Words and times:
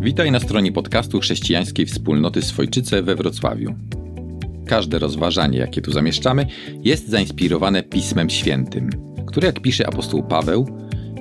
Witaj 0.00 0.30
na 0.30 0.40
stronie 0.40 0.72
podcastu 0.72 1.20
chrześcijańskiej 1.20 1.86
wspólnoty 1.86 2.42
Swojczyce 2.42 3.02
we 3.02 3.16
Wrocławiu. 3.16 3.74
Każde 4.66 4.98
rozważanie, 4.98 5.58
jakie 5.58 5.82
tu 5.82 5.92
zamieszczamy, 5.92 6.46
jest 6.84 7.08
zainspirowane 7.08 7.82
Pismem 7.82 8.30
Świętym, 8.30 8.90
które, 9.26 9.46
jak 9.46 9.60
pisze 9.60 9.86
apostoł 9.86 10.22
Paweł, 10.22 10.66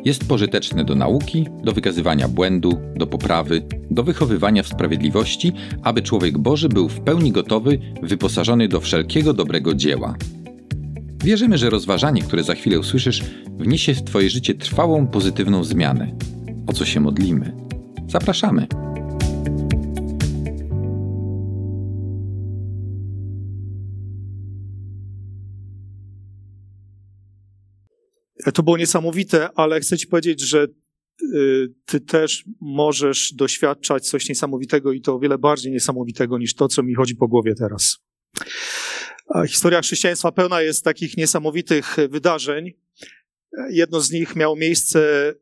jest 0.05 0.27
pożyteczne 0.27 0.85
do 0.85 0.95
nauki, 0.95 1.47
do 1.63 1.71
wykazywania 1.71 2.27
błędu, 2.27 2.77
do 2.95 3.07
poprawy, 3.07 3.61
do 3.91 4.03
wychowywania 4.03 4.63
w 4.63 4.67
sprawiedliwości, 4.67 5.53
aby 5.83 6.01
człowiek 6.01 6.37
Boży 6.37 6.69
był 6.69 6.89
w 6.89 6.99
pełni 6.99 7.31
gotowy, 7.31 7.79
wyposażony 8.03 8.67
do 8.67 8.81
wszelkiego 8.81 9.33
dobrego 9.33 9.73
dzieła. 9.73 10.15
Wierzymy, 11.23 11.57
że 11.57 11.69
rozważanie, 11.69 12.21
które 12.21 12.43
za 12.43 12.55
chwilę 12.55 12.79
usłyszysz, 12.79 13.23
wniesie 13.57 13.93
w 13.93 14.03
Twoje 14.03 14.29
życie 14.29 14.53
trwałą, 14.53 15.07
pozytywną 15.07 15.63
zmianę. 15.63 16.11
O 16.67 16.73
co 16.73 16.85
się 16.85 16.99
modlimy? 16.99 17.70
Zapraszamy. 18.11 18.67
To 28.53 28.63
było 28.63 28.77
niesamowite, 28.77 29.49
ale 29.55 29.79
chcę 29.79 29.97
Ci 29.97 30.07
powiedzieć, 30.07 30.41
że 30.41 30.67
y, 31.23 31.67
Ty 31.85 31.99
też 31.99 32.43
możesz 32.61 33.33
doświadczać 33.33 34.09
coś 34.09 34.29
niesamowitego 34.29 34.91
i 34.91 35.01
to 35.01 35.15
o 35.15 35.19
wiele 35.19 35.37
bardziej 35.37 35.71
niesamowitego 35.71 36.37
niż 36.37 36.55
to, 36.55 36.67
co 36.67 36.83
mi 36.83 36.95
chodzi 36.95 37.15
po 37.15 37.27
głowie 37.27 37.55
teraz. 37.55 37.97
Historia 39.47 39.81
chrześcijaństwa 39.81 40.31
pełna 40.31 40.61
jest 40.61 40.83
takich 40.83 41.17
niesamowitych 41.17 41.97
wydarzeń. 42.09 42.71
Jedno 43.69 44.01
z 44.01 44.11
nich 44.11 44.35
miało 44.35 44.55
miejsce 44.55 45.33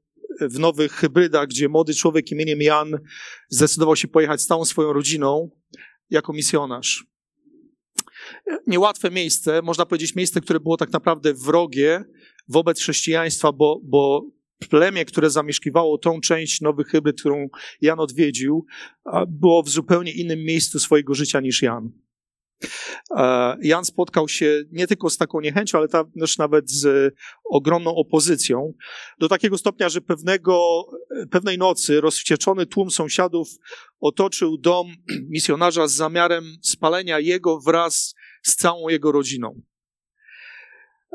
w 0.42 0.60
Nowych 0.60 0.92
Hybrydach, 0.92 1.48
gdzie 1.48 1.70
młody 1.70 1.94
człowiek 1.94 2.32
imieniem 2.32 2.62
Jan 2.62 3.00
zdecydował 3.50 3.96
się 3.96 4.08
pojechać 4.08 4.42
z 4.42 4.46
całą 4.46 4.66
swoją 4.66 4.94
rodziną 4.94 5.50
jako 6.10 6.34
misjonarz. 6.34 7.06
Niełatwe 8.68 9.12
miejsce, 9.12 9.62
można 9.62 9.86
powiedzieć 9.86 10.16
miejsce, 10.16 10.42
które 10.42 10.60
było 10.60 10.78
tak 10.78 10.92
naprawdę 10.92 11.34
wrogie 11.34 12.04
wobec 12.48 12.80
chrześcijaństwa, 12.80 13.52
bo, 13.52 13.82
bo 13.84 14.26
plemię, 14.70 15.06
które 15.06 15.30
zamieszkiwało 15.30 15.98
tą 15.98 16.22
część 16.22 16.62
Nowych 16.62 16.88
Hybryd, 16.88 17.20
którą 17.20 17.48
Jan 17.82 18.00
odwiedził, 18.00 18.66
było 19.28 19.64
w 19.64 19.70
zupełnie 19.70 20.12
innym 20.12 20.44
miejscu 20.44 20.80
swojego 20.80 21.14
życia 21.14 21.40
niż 21.40 21.62
Jan. 21.62 21.92
E, 23.12 23.58
Jan 23.62 23.86
spotkał 23.86 24.28
się 24.28 24.64
nie 24.72 24.88
tylko 24.88 25.10
z 25.10 25.18
taką 25.18 25.42
niechęcią, 25.42 25.78
ale 25.78 25.88
też 26.20 26.38
nawet 26.38 26.72
z 26.72 27.14
ogromną 27.46 27.96
opozycją. 27.96 28.74
Do 29.20 29.28
takiego 29.28 29.58
stopnia, 29.58 29.90
że 29.90 30.02
pewnego, 30.02 30.86
pewnej 31.32 31.58
nocy 31.58 32.02
rozwścieczony 32.02 32.66
tłum 32.66 32.92
sąsiadów 32.92 33.50
otoczył 34.00 34.58
dom 34.58 34.88
misjonarza 35.36 35.88
z 35.88 35.94
zamiarem 35.94 36.44
spalenia 36.62 37.20
jego 37.20 37.60
wraz 37.60 38.16
z 38.44 38.56
całą 38.56 38.90
jego 38.90 39.12
rodziną. 39.12 39.62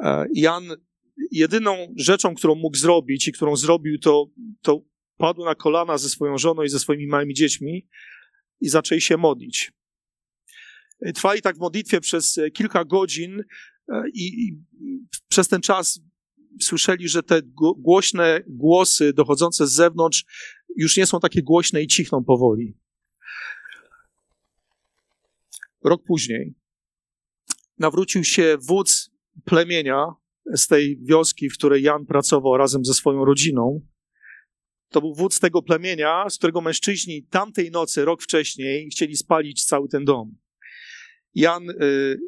E, 0.03 0.27
Jan 0.34 0.64
jedyną 1.31 1.95
rzeczą, 1.97 2.34
którą 2.34 2.55
mógł 2.55 2.77
zrobić 2.77 3.29
i 3.29 3.33
którą 3.33 3.56
zrobił, 3.56 3.98
to, 3.98 4.27
to 4.62 4.81
padł 5.17 5.45
na 5.45 5.55
kolana 5.55 5.98
ze 5.98 6.08
swoją 6.08 6.39
żoną 6.39 6.62
i 6.62 6.69
ze 6.69 6.79
swoimi 6.79 7.06
małymi 7.06 7.34
dziećmi 7.34 7.89
i 8.61 8.69
zaczęli 8.69 9.01
się 9.01 9.17
modlić. 9.17 9.73
Trwali 11.12 11.42
tak 11.42 11.56
w 11.56 11.60
modlitwie 11.60 12.00
przez 12.00 12.38
e, 12.38 12.50
kilka 12.50 12.84
godzin 12.84 13.41
e, 13.88 14.02
i, 14.14 14.44
i 14.44 14.58
przez 15.28 15.48
ten 15.48 15.61
czas 15.61 16.00
słyszeli, 16.61 17.08
że 17.08 17.22
te 17.22 17.42
głośne 17.78 18.41
głosy 18.46 19.12
dochodzące 19.12 19.66
z 19.66 19.72
zewnątrz 19.72 20.24
już 20.77 20.96
nie 20.96 21.06
są 21.06 21.20
takie 21.20 21.42
głośne 21.42 21.83
i 21.83 21.86
cichną 21.86 22.24
powoli. 22.24 22.77
Rok 25.84 26.02
później 26.06 26.55
nawrócił 27.78 28.24
się 28.24 28.56
wódz 28.68 29.11
plemienia 29.45 30.06
z 30.55 30.67
tej 30.67 30.98
wioski, 31.02 31.50
w 31.50 31.55
której 31.55 31.83
Jan 31.83 32.06
pracował 32.06 32.56
razem 32.56 32.84
ze 32.84 32.95
swoją 32.95 33.24
rodziną. 33.24 33.80
To 34.89 35.00
był 35.00 35.14
wódz 35.14 35.40
tego 35.40 35.62
plemienia, 35.62 36.30
z 36.30 36.39
którego 36.39 36.61
mężczyźni 36.61 37.27
tamtej 37.27 37.70
nocy, 37.70 38.05
rok 38.05 38.23
wcześniej, 38.23 38.89
chcieli 38.90 39.17
spalić 39.17 39.64
cały 39.64 39.89
ten 39.89 40.05
dom. 40.05 40.36
Jan 41.34 41.70
y, 41.70 42.18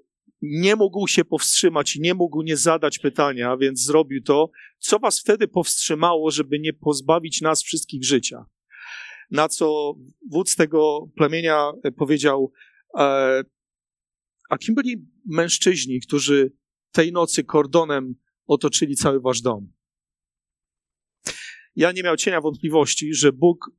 nie 0.43 0.77
mógł 0.77 1.09
się 1.09 1.25
powstrzymać 1.25 1.97
i 1.97 2.01
nie 2.01 2.15
mógł 2.15 2.43
nie 2.43 2.57
zadać 2.57 2.99
pytania, 2.99 3.57
więc 3.57 3.85
zrobił 3.85 4.23
to. 4.23 4.51
Co 4.79 4.99
was 4.99 5.21
wtedy 5.21 5.49
powstrzymało, 5.49 6.31
żeby 6.31 6.59
nie 6.59 6.73
pozbawić 6.73 7.41
nas 7.41 7.63
wszystkich 7.63 8.05
życia? 8.05 8.45
Na 9.31 9.49
co 9.49 9.95
wódz 10.31 10.57
tego 10.57 11.07
plemienia 11.17 11.73
powiedział, 11.97 12.53
e, 12.99 13.43
a 14.51 14.59
kim 14.59 14.75
byli 14.75 15.07
mężczyźni, 15.27 16.01
którzy 16.01 16.53
tej 16.93 17.13
nocy 17.13 17.45
kordonem 17.45 18.15
otoczyli 18.47 18.97
cały 18.97 19.21
wasz 19.21 19.41
dom? 19.41 19.73
Ja 21.77 21.93
nie 21.93 22.03
miał 22.03 22.17
cienia 22.17 22.41
wątpliwości, 22.41 23.15
że 23.15 23.33
Bóg 23.33 23.71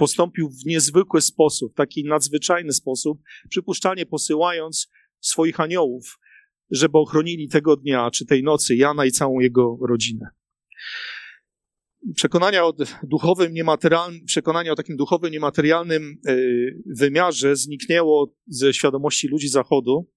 postąpił 0.00 0.50
w 0.50 0.66
niezwykły 0.66 1.20
sposób, 1.20 1.74
taki 1.74 2.04
nadzwyczajny 2.04 2.72
sposób, 2.72 3.22
przypuszczalnie 3.48 4.06
posyłając 4.06 4.88
swoich 5.20 5.60
aniołów, 5.60 6.18
żeby 6.70 6.98
ochronili 6.98 7.48
tego 7.48 7.76
dnia 7.76 8.10
czy 8.10 8.26
tej 8.26 8.42
nocy 8.42 8.76
Jana 8.76 9.04
i 9.04 9.10
całą 9.10 9.40
jego 9.40 9.78
rodzinę. 9.88 10.26
Przekonania 12.14 12.64
o 12.64 12.74
duchowym, 13.02 13.52
niematerialnym, 13.52 14.24
przekonanie 14.24 14.72
o 14.72 14.76
takim 14.76 14.96
duchowym, 14.96 15.32
niematerialnym 15.32 16.20
e, 16.26 16.36
wymiarze 16.96 17.56
zniknęło 17.56 18.34
ze 18.46 18.74
świadomości 18.74 19.28
ludzi 19.28 19.48
Zachodu. 19.48 20.10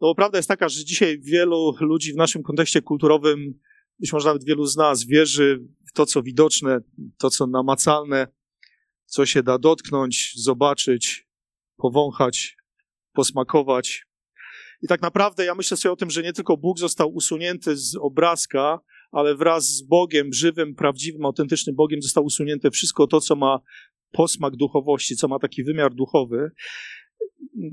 No 0.00 0.14
prawda 0.14 0.38
jest 0.38 0.48
taka, 0.48 0.68
że 0.68 0.84
dzisiaj 0.84 1.20
wielu 1.20 1.74
ludzi 1.80 2.12
w 2.12 2.16
naszym 2.16 2.42
kontekście 2.42 2.82
kulturowym, 2.82 3.60
być 4.00 4.12
może 4.12 4.28
nawet 4.28 4.44
wielu 4.44 4.66
z 4.66 4.76
nas, 4.76 5.06
wierzy 5.06 5.62
w 5.88 5.92
to, 5.92 6.06
co 6.06 6.22
widoczne, 6.22 6.80
to, 7.18 7.30
co 7.30 7.46
namacalne, 7.46 8.26
co 9.10 9.26
się 9.26 9.42
da 9.42 9.58
dotknąć, 9.58 10.32
zobaczyć, 10.36 11.28
powąchać, 11.76 12.56
posmakować. 13.12 14.06
I 14.82 14.88
tak 14.88 15.02
naprawdę 15.02 15.44
ja 15.44 15.54
myślę 15.54 15.76
sobie 15.76 15.92
o 15.92 15.96
tym, 15.96 16.10
że 16.10 16.22
nie 16.22 16.32
tylko 16.32 16.56
Bóg 16.56 16.78
został 16.78 17.14
usunięty 17.14 17.76
z 17.76 17.96
obrazka, 17.96 18.80
ale 19.12 19.34
wraz 19.34 19.66
z 19.66 19.82
Bogiem, 19.82 20.32
żywym, 20.32 20.74
prawdziwym, 20.74 21.24
autentycznym 21.24 21.76
Bogiem 21.76 22.02
zostało 22.02 22.26
usunięte 22.26 22.70
wszystko 22.70 23.06
to, 23.06 23.20
co 23.20 23.36
ma 23.36 23.60
posmak 24.12 24.56
duchowości, 24.56 25.16
co 25.16 25.28
ma 25.28 25.38
taki 25.38 25.64
wymiar 25.64 25.94
duchowy. 25.94 26.50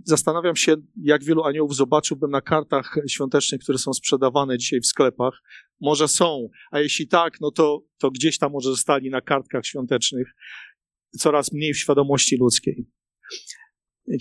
Zastanawiam 0.03 0.55
się, 0.55 0.75
jak 1.03 1.23
wielu 1.23 1.43
aniołów 1.43 1.75
zobaczyłbym 1.75 2.31
na 2.31 2.41
kartach 2.41 2.95
świątecznych, 3.07 3.61
które 3.61 3.77
są 3.77 3.93
sprzedawane 3.93 4.57
dzisiaj 4.57 4.79
w 4.79 4.85
sklepach. 4.85 5.33
Może 5.81 6.07
są, 6.07 6.49
a 6.71 6.79
jeśli 6.79 7.07
tak, 7.07 7.41
no 7.41 7.51
to, 7.51 7.83
to 7.97 8.11
gdzieś 8.11 8.37
tam 8.37 8.51
może 8.51 8.69
zostali 8.69 9.09
na 9.09 9.21
kartkach 9.21 9.65
świątecznych 9.65 10.27
coraz 11.19 11.51
mniej 11.51 11.73
w 11.73 11.78
świadomości 11.78 12.38
ludzkiej. 12.38 12.85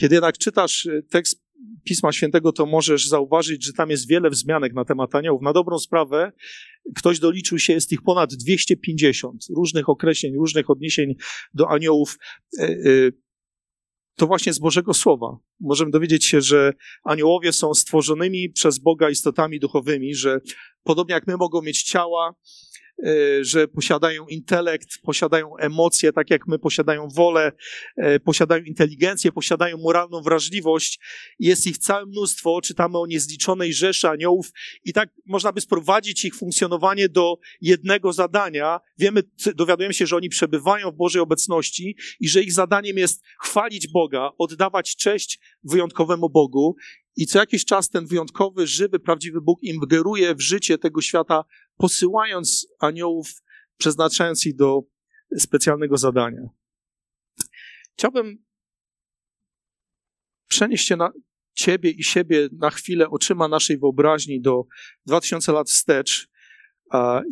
Kiedy 0.00 0.14
jednak 0.14 0.38
czytasz 0.38 0.86
y, 0.86 1.02
tekst 1.10 1.46
Pisma 1.84 2.12
Świętego, 2.12 2.52
to 2.52 2.66
możesz 2.66 3.08
zauważyć, 3.08 3.64
że 3.64 3.72
tam 3.72 3.90
jest 3.90 4.08
wiele 4.08 4.30
wzmianek 4.30 4.74
na 4.74 4.84
temat 4.84 5.14
aniołów. 5.14 5.42
Na 5.42 5.52
dobrą 5.52 5.78
sprawę, 5.78 6.32
ktoś 6.96 7.18
doliczył 7.18 7.58
się, 7.58 7.72
jest 7.72 7.92
ich 7.92 8.02
ponad 8.02 8.34
250 8.34 9.44
różnych 9.56 9.88
określeń, 9.88 10.34
różnych 10.34 10.70
odniesień 10.70 11.14
do 11.54 11.70
aniołów. 11.70 12.18
Y, 12.58 12.62
y, 12.64 13.12
to 14.16 14.26
właśnie 14.26 14.52
z 14.52 14.58
Bożego 14.58 14.94
Słowa. 14.94 15.38
Możemy 15.60 15.90
dowiedzieć 15.90 16.24
się, 16.24 16.40
że 16.40 16.72
aniołowie 17.04 17.52
są 17.52 17.74
stworzonymi 17.74 18.50
przez 18.50 18.78
Boga 18.78 19.10
istotami 19.10 19.60
duchowymi, 19.60 20.14
że 20.14 20.40
podobnie 20.82 21.14
jak 21.14 21.26
my 21.26 21.36
mogą 21.36 21.62
mieć 21.62 21.82
ciała, 21.82 22.34
E, 22.34 22.65
że 23.40 23.68
posiadają 23.68 24.26
intelekt, 24.26 24.88
posiadają 25.02 25.56
emocje, 25.56 26.12
tak 26.12 26.30
jak 26.30 26.46
my, 26.46 26.58
posiadają 26.58 27.08
wolę, 27.08 27.52
e, 27.96 28.20
posiadają 28.20 28.62
inteligencję, 28.64 29.32
posiadają 29.32 29.78
moralną 29.78 30.22
wrażliwość. 30.22 31.00
Jest 31.38 31.66
ich 31.66 31.78
całe 31.78 32.06
mnóstwo, 32.06 32.60
czytamy 32.60 32.98
o 32.98 33.06
niezliczonej 33.06 33.74
rzeszy 33.74 34.08
aniołów 34.08 34.50
i 34.84 34.92
tak 34.92 35.08
można 35.26 35.52
by 35.52 35.60
sprowadzić 35.60 36.24
ich 36.24 36.34
funkcjonowanie 36.34 37.08
do 37.08 37.38
jednego 37.60 38.12
zadania. 38.12 38.80
Wiemy, 38.98 39.22
dowiadujemy 39.54 39.94
się, 39.94 40.06
że 40.06 40.16
oni 40.16 40.28
przebywają 40.28 40.90
w 40.90 40.96
Bożej 40.96 41.22
obecności 41.22 41.96
i 42.20 42.28
że 42.28 42.42
ich 42.42 42.52
zadaniem 42.52 42.98
jest 42.98 43.22
chwalić 43.40 43.88
Boga, 43.88 44.30
oddawać 44.38 44.96
cześć 44.96 45.40
wyjątkowemu 45.64 46.30
Bogu 46.30 46.76
i 47.16 47.26
co 47.26 47.38
jakiś 47.38 47.64
czas 47.64 47.90
ten 47.90 48.06
wyjątkowy, 48.06 48.66
żywy, 48.66 48.98
prawdziwy 48.98 49.40
Bóg 49.40 49.62
ingeruje 49.62 50.34
w 50.34 50.40
życie 50.40 50.78
tego 50.78 51.02
świata 51.02 51.44
posyłając 51.76 52.68
aniołów, 52.78 53.42
przeznaczając 53.76 54.46
ich 54.46 54.56
do 54.56 54.82
specjalnego 55.38 55.96
zadania. 55.96 56.42
Chciałbym 57.92 58.44
przenieść 60.48 60.86
się 60.86 60.96
na 60.96 61.12
ciebie 61.52 61.90
i 61.90 62.04
siebie 62.04 62.48
na 62.52 62.70
chwilę 62.70 63.10
oczyma 63.10 63.48
naszej 63.48 63.78
wyobraźni 63.78 64.40
do 64.40 64.66
2000 65.06 65.52
lat 65.52 65.68
wstecz 65.68 66.28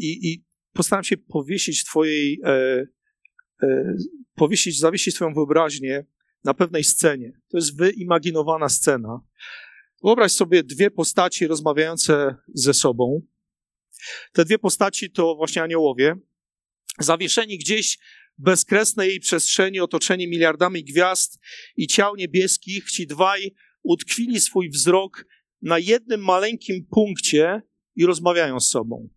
i, 0.01 0.33
i 0.33 0.45
postaram 0.73 1.05
się 1.05 1.17
powiesić 1.17 1.85
twojej 1.85 2.41
e, 2.45 2.87
e, 3.63 3.95
powiesić, 4.35 4.79
zawiesić 4.79 5.15
swoją 5.15 5.35
wyobraźnię 5.35 6.07
na 6.45 6.55
pewnej 6.55 6.85
scenie. 6.85 7.33
To 7.49 7.57
jest 7.57 7.77
wyimaginowana 7.77 8.69
scena. 8.69 9.21
Wyobraź 10.05 10.33
sobie 10.33 10.63
dwie 10.63 10.91
postaci 10.91 11.47
rozmawiające 11.47 12.37
ze 12.55 12.75
sobą. 12.75 13.23
Te 14.33 14.45
dwie 14.45 14.59
postaci 14.59 15.11
to 15.11 15.35
właśnie 15.35 15.63
aniołowie, 15.63 16.15
zawieszeni 16.99 17.59
gdzieś 17.59 17.99
bezkresnej 18.39 19.21
przestrzeni, 19.21 19.81
otoczeni 19.81 20.29
miliardami 20.29 20.85
gwiazd 20.85 21.39
i 21.77 21.87
ciał 21.87 22.17
niebieskich. 22.17 22.91
Ci 22.91 23.07
dwaj 23.07 23.55
utkwili 23.83 24.41
swój 24.41 24.71
wzrok 24.71 25.27
na 25.63 25.79
jednym 25.79 26.25
maleńkim 26.25 26.87
punkcie 26.91 27.63
i 27.97 28.07
rozmawiają 28.07 28.61
z 28.61 28.69
sobą. 28.69 29.09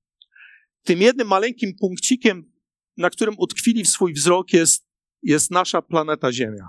Tym 0.83 1.01
jednym 1.01 1.27
maleńkim 1.27 1.75
punkcikiem, 1.79 2.51
na 2.97 3.09
którym 3.09 3.35
utkwili 3.37 3.85
swój 3.85 4.13
wzrok, 4.13 4.53
jest, 4.53 4.87
jest 5.23 5.51
nasza 5.51 5.81
planeta 5.81 6.31
Ziemia. 6.31 6.67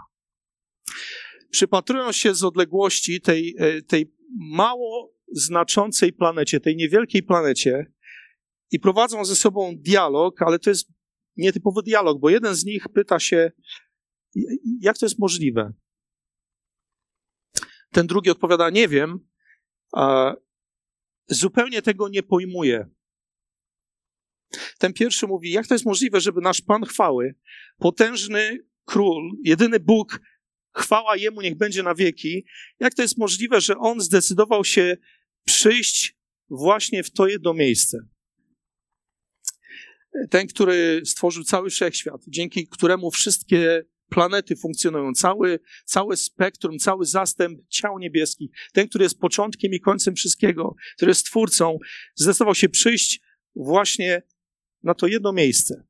Przypatrują 1.50 2.12
się 2.12 2.34
z 2.34 2.44
odległości 2.44 3.20
tej, 3.20 3.54
e, 3.58 3.82
tej 3.82 4.14
mało 4.36 5.14
znaczącej 5.32 6.12
planecie, 6.12 6.60
tej 6.60 6.76
niewielkiej 6.76 7.22
planecie 7.22 7.86
i 8.70 8.80
prowadzą 8.80 9.24
ze 9.24 9.36
sobą 9.36 9.76
dialog, 9.76 10.42
ale 10.42 10.58
to 10.58 10.70
jest 10.70 10.88
nietypowy 11.36 11.82
dialog, 11.82 12.20
bo 12.20 12.30
jeden 12.30 12.54
z 12.54 12.64
nich 12.64 12.88
pyta 12.94 13.20
się, 13.20 13.52
jak 14.80 14.98
to 14.98 15.06
jest 15.06 15.18
możliwe? 15.18 15.72
Ten 17.92 18.06
drugi 18.06 18.30
odpowiada, 18.30 18.70
nie 18.70 18.88
wiem, 18.88 19.28
zupełnie 21.28 21.82
tego 21.82 22.08
nie 22.08 22.22
pojmuję. 22.22 22.88
Ten 24.78 24.92
pierwszy 24.92 25.26
mówi, 25.26 25.50
jak 25.50 25.66
to 25.66 25.74
jest 25.74 25.86
możliwe, 25.86 26.20
żeby 26.20 26.40
nasz 26.40 26.60
Pan 26.60 26.84
chwały, 26.84 27.34
potężny 27.78 28.58
król, 28.84 29.30
jedyny 29.44 29.80
Bóg, 29.80 30.20
chwała 30.76 31.16
Jemu 31.16 31.40
niech 31.40 31.56
będzie 31.56 31.82
na 31.82 31.94
wieki, 31.94 32.44
jak 32.80 32.94
to 32.94 33.02
jest 33.02 33.18
możliwe, 33.18 33.60
że 33.60 33.78
On 33.78 34.00
zdecydował 34.00 34.64
się 34.64 34.96
przyjść 35.44 36.16
właśnie 36.50 37.02
w 37.02 37.10
to 37.10 37.26
jedno 37.26 37.54
miejsce? 37.54 37.98
Ten, 40.30 40.46
który 40.46 41.02
stworzył 41.04 41.44
cały 41.44 41.70
wszechświat, 41.70 42.20
dzięki 42.28 42.68
któremu 42.68 43.10
wszystkie 43.10 43.84
planety 44.08 44.56
funkcjonują, 44.56 45.12
cały, 45.12 45.60
całe 45.84 46.16
spektrum, 46.16 46.78
cały 46.78 47.06
zastęp 47.06 47.60
ciał 47.68 47.98
niebieskich, 47.98 48.50
ten, 48.72 48.88
który 48.88 49.04
jest 49.04 49.18
początkiem 49.18 49.72
i 49.72 49.80
końcem 49.80 50.14
wszystkiego, 50.14 50.74
który 50.96 51.10
jest 51.10 51.26
twórcą, 51.26 51.78
zdecydował 52.14 52.54
się 52.54 52.68
przyjść 52.68 53.20
właśnie 53.54 54.22
na 54.82 54.94
to 54.94 55.06
jedno 55.06 55.32
miejsce. 55.32 55.84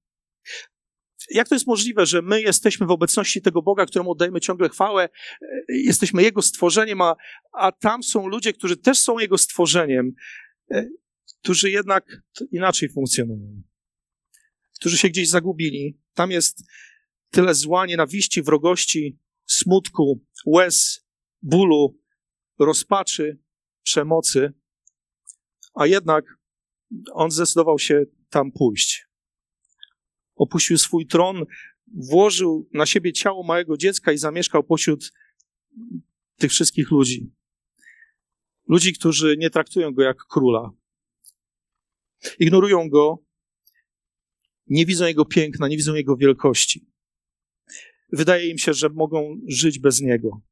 Jak 1.30 1.48
to 1.48 1.54
jest 1.54 1.66
możliwe, 1.66 2.06
że 2.06 2.22
my 2.22 2.42
jesteśmy 2.42 2.86
w 2.86 2.90
obecności 2.90 3.42
tego 3.42 3.62
Boga, 3.62 3.86
któremu 3.86 4.10
oddajemy 4.10 4.40
ciągle 4.40 4.68
chwałę, 4.68 5.08
jesteśmy 5.68 6.22
Jego 6.22 6.42
stworzeniem, 6.42 7.00
a, 7.00 7.16
a 7.52 7.72
tam 7.72 8.02
są 8.02 8.26
ludzie, 8.26 8.52
którzy 8.52 8.76
też 8.76 8.98
są 8.98 9.18
Jego 9.18 9.38
stworzeniem, 9.38 10.12
którzy 11.42 11.70
jednak 11.70 12.22
inaczej 12.52 12.88
funkcjonują, 12.88 13.62
którzy 14.78 14.98
się 14.98 15.08
gdzieś 15.08 15.28
zagubili. 15.28 15.98
Tam 16.14 16.30
jest 16.30 16.64
tyle 17.30 17.54
zła, 17.54 17.86
nienawiści, 17.86 18.42
wrogości, 18.42 19.18
smutku, 19.46 20.24
łez, 20.46 21.06
bólu, 21.42 21.98
rozpaczy, 22.58 23.38
przemocy, 23.82 24.52
a 25.74 25.86
jednak 25.86 26.24
on 27.12 27.30
zdecydował 27.30 27.78
się 27.78 28.04
tam 28.30 28.52
pójść. 28.52 29.06
Opuścił 30.34 30.78
swój 30.78 31.06
tron, 31.06 31.44
włożył 31.86 32.68
na 32.72 32.86
siebie 32.86 33.12
ciało 33.12 33.42
małego 33.42 33.76
dziecka 33.76 34.12
i 34.12 34.18
zamieszkał 34.18 34.64
pośród 34.64 35.12
tych 36.36 36.50
wszystkich 36.50 36.90
ludzi. 36.90 37.32
Ludzi, 38.68 38.92
którzy 38.92 39.36
nie 39.36 39.50
traktują 39.50 39.94
go 39.94 40.02
jak 40.02 40.16
króla. 40.16 40.70
Ignorują 42.38 42.88
go, 42.88 43.18
nie 44.70 44.86
widzą 44.86 45.06
jego 45.06 45.24
piękna, 45.24 45.68
nie 45.68 45.76
widzą 45.76 45.94
jego 45.94 46.16
wielkości. 46.16 46.86
Wydaje 48.12 48.48
im 48.50 48.58
się, 48.58 48.74
że 48.74 48.88
mogą 48.88 49.40
żyć 49.48 49.78
bez 49.78 50.00
niego. 50.00 50.42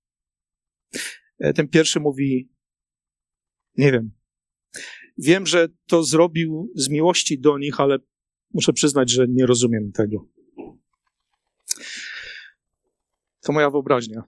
E, 1.38 1.52
ten 1.52 1.68
pierwszy 1.68 2.00
mówi: 2.00 2.50
Nie 3.76 3.92
wiem. 3.92 4.10
Wiem, 5.18 5.46
że 5.46 5.68
to 5.86 6.02
zrobił 6.02 6.72
z 6.74 6.88
miłości 6.88 7.40
do 7.40 7.58
nich, 7.58 7.80
ale 7.80 7.98
muszę 8.54 8.72
przyznać, 8.72 9.10
że 9.10 9.26
nie 9.28 9.46
rozumiem 9.46 9.92
tego. 9.92 10.28
To 13.40 13.52
moja 13.52 13.70
wyobraźnia. 13.70 14.22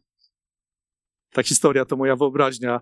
Ta 1.30 1.42
historia 1.42 1.84
to 1.84 1.96
moja 1.96 2.16
wyobraźnia. 2.16 2.80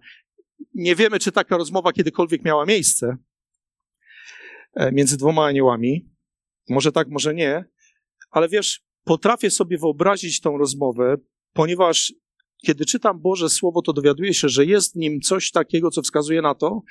Nie 0.74 0.96
wiemy, 0.96 1.18
czy 1.18 1.32
taka 1.32 1.56
rozmowa 1.56 1.92
kiedykolwiek 1.92 2.44
miała 2.44 2.66
miejsce 2.66 3.16
e, 4.74 4.92
między 4.92 5.16
dwoma 5.16 5.46
aniołami. 5.46 6.15
Może 6.68 6.92
tak, 6.92 7.08
może 7.08 7.34
nie. 7.34 7.64
Ale 8.30 8.48
wiesz, 8.48 8.80
potrafię 9.04 9.50
sobie 9.50 9.78
wyobrazić 9.78 10.40
tą 10.40 10.58
rozmowę, 10.58 11.16
ponieważ 11.52 12.12
kiedy 12.66 12.84
czytam 12.84 13.20
Boże 13.20 13.48
Słowo, 13.48 13.82
to 13.82 13.92
dowiaduję 13.92 14.34
się, 14.34 14.48
że 14.48 14.64
jest 14.64 14.92
w 14.92 14.96
nim 14.96 15.20
coś 15.20 15.50
takiego, 15.50 15.90
co 15.90 16.02
wskazuje 16.02 16.42
na 16.42 16.54
to, 16.54 16.82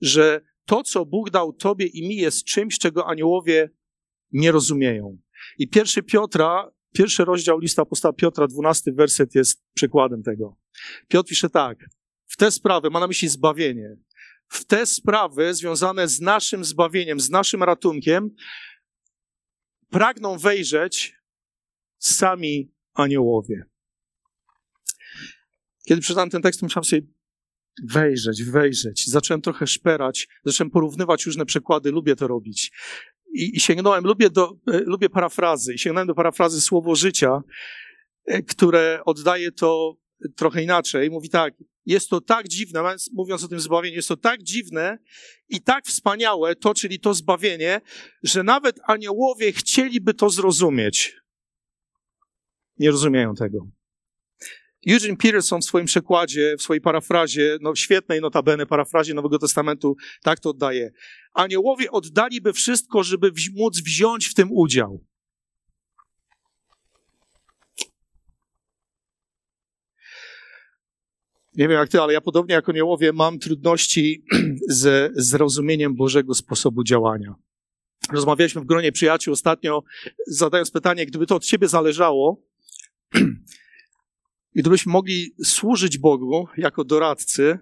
że 0.00 0.40
to, 0.64 0.82
co 0.82 1.06
Bóg 1.06 1.30
dał 1.30 1.52
Tobie 1.52 1.86
i 1.86 2.08
mi, 2.08 2.16
jest 2.16 2.44
czymś, 2.44 2.78
czego 2.78 3.06
aniołowie 3.06 3.70
nie 4.32 4.52
rozumieją. 4.52 5.18
I 5.58 5.68
pierwszy 5.68 6.02
Piotra, 6.02 6.70
pierwszy 6.92 7.24
rozdział 7.24 7.58
lista 7.58 7.82
apostoła 7.82 8.12
Piotra, 8.12 8.46
dwunasty 8.46 8.92
werset 8.92 9.34
jest 9.34 9.62
przykładem 9.74 10.22
tego. 10.22 10.56
Piotr 11.08 11.28
pisze 11.28 11.50
tak, 11.50 11.78
w 12.26 12.36
te 12.36 12.50
sprawy, 12.50 12.90
ma 12.90 13.00
na 13.00 13.06
myśli 13.06 13.28
zbawienie, 13.28 13.96
w 14.48 14.64
te 14.64 14.86
sprawy 14.86 15.54
związane 15.54 16.08
z 16.08 16.20
naszym 16.20 16.64
zbawieniem, 16.64 17.20
z 17.20 17.30
naszym 17.30 17.62
ratunkiem, 17.62 18.30
pragną 19.90 20.38
wejrzeć 20.38 21.16
sami 21.98 22.72
aniołowie. 22.94 23.62
Kiedy 25.88 26.00
przeczytałem 26.00 26.30
ten 26.30 26.42
tekst, 26.42 26.62
musiałem 26.62 26.84
sobie 26.84 27.02
wejrzeć, 27.84 28.44
wejrzeć. 28.44 29.06
Zacząłem 29.06 29.42
trochę 29.42 29.66
szperać, 29.66 30.28
zacząłem 30.44 30.70
porównywać 30.70 31.26
różne 31.26 31.46
przekłady, 31.46 31.90
lubię 31.90 32.16
to 32.16 32.26
robić. 32.28 32.72
I, 33.34 33.56
i 33.56 33.60
sięgnąłem, 33.60 34.04
lubię, 34.04 34.30
do, 34.30 34.56
e, 34.66 34.80
lubię 34.80 35.08
parafrazy, 35.08 35.74
i 35.74 35.78
sięgnąłem 35.78 36.08
do 36.08 36.14
parafrazy 36.14 36.60
Słowo 36.60 36.94
Życia, 36.94 37.42
e, 38.26 38.42
które 38.42 39.00
oddaje 39.04 39.52
to 39.52 39.96
trochę 40.36 40.62
inaczej. 40.62 41.10
Mówi 41.10 41.30
tak, 41.30 41.54
jest 41.88 42.10
to 42.10 42.20
tak 42.20 42.48
dziwne, 42.48 42.96
mówiąc 43.12 43.44
o 43.44 43.48
tym 43.48 43.60
zbawieniu, 43.60 43.96
jest 43.96 44.08
to 44.08 44.16
tak 44.16 44.42
dziwne 44.42 44.98
i 45.48 45.60
tak 45.60 45.86
wspaniałe, 45.86 46.56
to, 46.56 46.74
czyli 46.74 47.00
to 47.00 47.14
zbawienie, 47.14 47.80
że 48.22 48.42
nawet 48.42 48.80
aniołowie 48.86 49.52
chcieliby 49.52 50.14
to 50.14 50.30
zrozumieć. 50.30 51.16
Nie 52.78 52.90
rozumieją 52.90 53.34
tego. 53.34 53.66
Eugene 54.88 55.16
Peterson 55.16 55.60
w 55.60 55.64
swoim 55.64 55.86
przekładzie, 55.86 56.56
w 56.58 56.62
swojej 56.62 56.80
parafrazie, 56.80 57.58
no 57.60 57.74
świetnej 57.74 58.20
notabene 58.20 58.66
parafrazie 58.66 59.14
Nowego 59.14 59.38
Testamentu, 59.38 59.96
tak 60.22 60.40
to 60.40 60.50
oddaje. 60.50 60.90
Aniołowie 61.34 61.90
oddaliby 61.90 62.52
wszystko, 62.52 63.02
żeby 63.02 63.32
móc 63.54 63.80
wziąć 63.80 64.26
w 64.26 64.34
tym 64.34 64.48
udział. 64.52 65.04
Nie 71.58 71.68
wiem 71.68 71.78
jak 71.78 71.88
ty, 71.88 72.00
ale 72.00 72.12
ja 72.12 72.20
podobnie 72.20 72.54
jak 72.54 72.68
aniołowie 72.68 73.12
mam 73.12 73.38
trudności 73.38 74.24
ze 74.68 75.10
zrozumieniem 75.14 75.96
Bożego 75.96 76.34
sposobu 76.34 76.84
działania. 76.84 77.34
Rozmawialiśmy 78.12 78.60
w 78.60 78.64
gronie 78.64 78.92
przyjaciół 78.92 79.32
ostatnio, 79.32 79.82
zadając 80.26 80.70
pytanie, 80.70 81.06
gdyby 81.06 81.26
to 81.26 81.36
od 81.36 81.44
ciebie 81.44 81.68
zależało, 81.68 82.42
i 84.54 84.60
gdybyśmy 84.60 84.92
mogli 84.92 85.34
służyć 85.44 85.98
Bogu 85.98 86.48
jako 86.56 86.84
doradcy, 86.84 87.58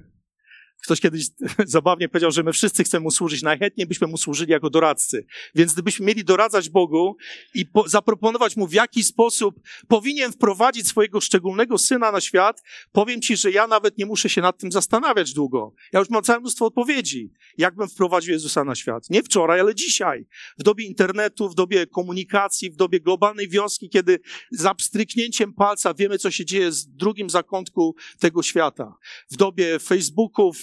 Ktoś 0.87 1.00
kiedyś 1.00 1.26
zabawnie 1.66 2.09
powiedział, 2.09 2.31
że 2.31 2.43
my 2.43 2.52
wszyscy 2.52 2.85
chcemy 2.85 3.02
mu 3.02 3.11
służyć, 3.11 3.43
najchętniej 3.43 3.87
byśmy 3.87 4.07
mu 4.07 4.16
służyli 4.16 4.52
jako 4.52 4.71
doradcy. 4.71 5.26
Więc 5.55 5.73
gdybyśmy 5.73 6.07
mieli 6.07 6.25
doradzać 6.25 6.69
Bogu 6.69 7.16
i 7.55 7.66
po, 7.66 7.88
zaproponować 7.88 8.57
mu, 8.57 8.66
w 8.66 8.73
jaki 8.73 9.05
sposób 9.05 9.61
powinien 9.88 10.33
wprowadzić 10.33 10.88
swojego 10.88 11.21
szczególnego 11.21 11.78
syna 11.78 12.12
na 12.12 12.21
świat, 12.21 12.62
powiem 12.93 13.21
ci, 13.21 13.37
że 13.37 13.50
ja 13.50 13.66
nawet 13.66 13.99
nie 13.99 14.07
muszę 14.07 14.28
się 14.28 14.40
nad 14.40 14.59
tym 14.59 14.73
zastanawiać 14.73 15.33
długo. 15.33 15.75
Ja 15.93 15.99
już 15.99 16.11
mam 16.11 16.23
całe 16.23 16.40
mnóstwo 16.40 16.66
odpowiedzi, 16.66 17.33
jakbym 17.59 17.88
wprowadził 17.88 18.33
Jezusa 18.33 18.64
na 18.64 18.75
świat. 18.75 19.11
Nie 19.11 19.23
wczoraj, 19.23 19.61
ale 19.61 19.75
dzisiaj. 19.75 20.26
W 20.59 20.62
dobie 20.62 20.85
internetu, 20.85 21.49
w 21.49 21.55
dobie 21.55 21.87
komunikacji, 21.87 22.71
w 22.71 22.76
dobie 22.76 23.00
globalnej 23.00 23.49
wioski, 23.49 23.88
kiedy 23.88 24.19
za 24.50 24.75
pstryknięciem 24.75 25.52
palca 25.52 25.95
wiemy, 25.95 26.19
co 26.19 26.31
się 26.31 26.45
dzieje 26.45 26.73
z 26.73 26.87
drugim 26.87 27.31
zakątku 27.31 27.95
tego 28.19 28.43
świata. 28.43 28.95
W 29.31 29.37
dobie 29.37 29.78
Facebooków, 29.78 30.57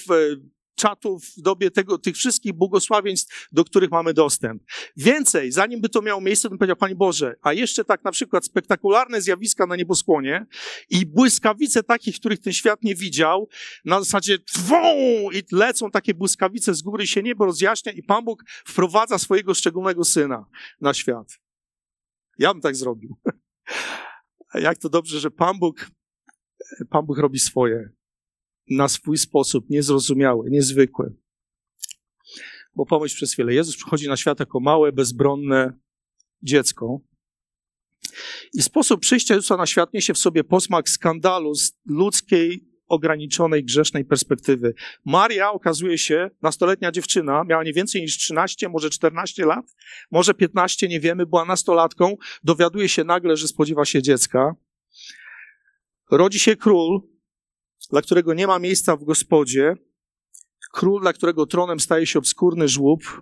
czatów, 0.76 1.26
w 1.38 1.42
dobie 1.42 1.72
tego, 1.72 1.98
tych 1.98 2.16
wszystkich 2.16 2.54
błogosławieństw, 2.54 3.48
do 3.52 3.64
których 3.64 3.92
mamy 3.92 4.14
dostęp. 4.14 4.64
Więcej, 4.98 5.52
zanim 5.52 5.82
by 5.82 5.90
to 5.90 6.02
miało 6.02 6.22
miejsce, 6.22 6.50
bym 6.50 6.58
powiedział, 6.58 6.76
Panie 6.76 6.96
Boże, 6.96 7.36
a 7.42 7.54
jeszcze 7.54 7.86
tak 7.86 8.04
na 8.04 8.12
przykład 8.12 8.46
spektakularne 8.46 9.22
zjawiska 9.22 9.68
na 9.68 9.76
nieboskłonie 9.76 10.46
i 10.90 11.06
błyskawice 11.06 11.84
takich, 11.84 12.16
których 12.20 12.40
ten 12.40 12.54
świat 12.54 12.84
nie 12.84 12.96
widział, 12.96 13.50
na 13.86 14.00
zasadzie 14.00 14.40
twą 14.40 14.84
i 15.32 15.44
lecą 15.52 15.92
takie 15.92 16.14
błyskawice 16.14 16.74
z 16.74 16.82
góry, 16.82 17.08
się 17.08 17.24
niebo 17.24 17.46
rozjaśnia 17.46 17.92
i 17.92 18.04
Pan 18.04 18.26
Bóg 18.26 18.44
wprowadza 18.66 19.18
swojego 19.18 19.54
szczególnego 19.54 20.04
Syna 20.04 20.46
na 20.82 20.94
świat. 20.94 21.40
Ja 22.40 22.54
bym 22.54 22.62
tak 22.62 22.76
zrobił. 22.76 23.18
Jak 24.54 24.78
to 24.78 24.90
dobrze, 24.90 25.20
że 25.20 25.32
Pan 25.32 25.60
Bóg, 25.60 25.88
Pan 26.90 27.06
Bóg 27.06 27.18
robi 27.18 27.40
swoje 27.40 27.90
na 28.70 28.88
swój 28.88 29.18
sposób, 29.18 29.70
niezrozumiały, 29.70 30.50
niezwykły. 30.50 31.16
Bo 32.76 32.86
pomyśl 32.86 33.16
przez 33.16 33.34
chwilę, 33.34 33.54
Jezus 33.54 33.76
przychodzi 33.76 34.08
na 34.08 34.18
świat 34.18 34.40
jako 34.40 34.60
małe, 34.60 34.92
bezbronne 34.92 35.80
dziecko. 36.42 37.00
I 38.54 38.62
sposób 38.62 39.02
przyjścia 39.02 39.36
Jezusa 39.36 39.58
na 39.58 39.66
świat 39.66 39.94
niesie 39.94 40.14
w 40.14 40.18
sobie 40.18 40.44
posmak 40.44 40.90
skandalu 40.90 41.56
z 41.56 41.74
ludzkiej, 41.86 42.74
ograniczonej, 42.88 43.64
grzesznej 43.64 44.06
perspektywy. 44.06 44.74
Maria 45.06 45.52
okazuje 45.52 45.98
się, 45.98 46.30
nastoletnia 46.42 46.92
dziewczyna, 46.92 47.44
miała 47.44 47.64
nie 47.64 47.74
więcej 47.74 48.02
niż 48.02 48.18
13, 48.18 48.70
może 48.70 48.90
14 48.90 49.46
lat, 49.46 49.76
może 50.12 50.34
15, 50.34 50.88
nie 50.88 51.00
wiemy, 51.00 51.26
była 51.26 51.46
nastolatką, 51.46 52.18
dowiaduje 52.44 52.90
się 52.90 53.04
nagle, 53.04 53.38
że 53.38 53.48
spodziewa 53.48 53.86
się 53.86 54.02
dziecka. 54.02 54.56
Rodzi 56.12 56.40
się 56.40 56.56
król, 56.56 57.02
dla 57.94 58.02
którego 58.02 58.34
nie 58.34 58.48
ma 58.48 58.60
miejsca 58.60 58.96
w 58.96 59.04
gospodzie, 59.04 59.76
król, 60.72 61.02
dla 61.02 61.14
którego 61.14 61.46
tronem 61.46 61.80
staje 61.80 62.06
się 62.08 62.20
obskurny 62.20 62.68
żłób, 62.68 63.22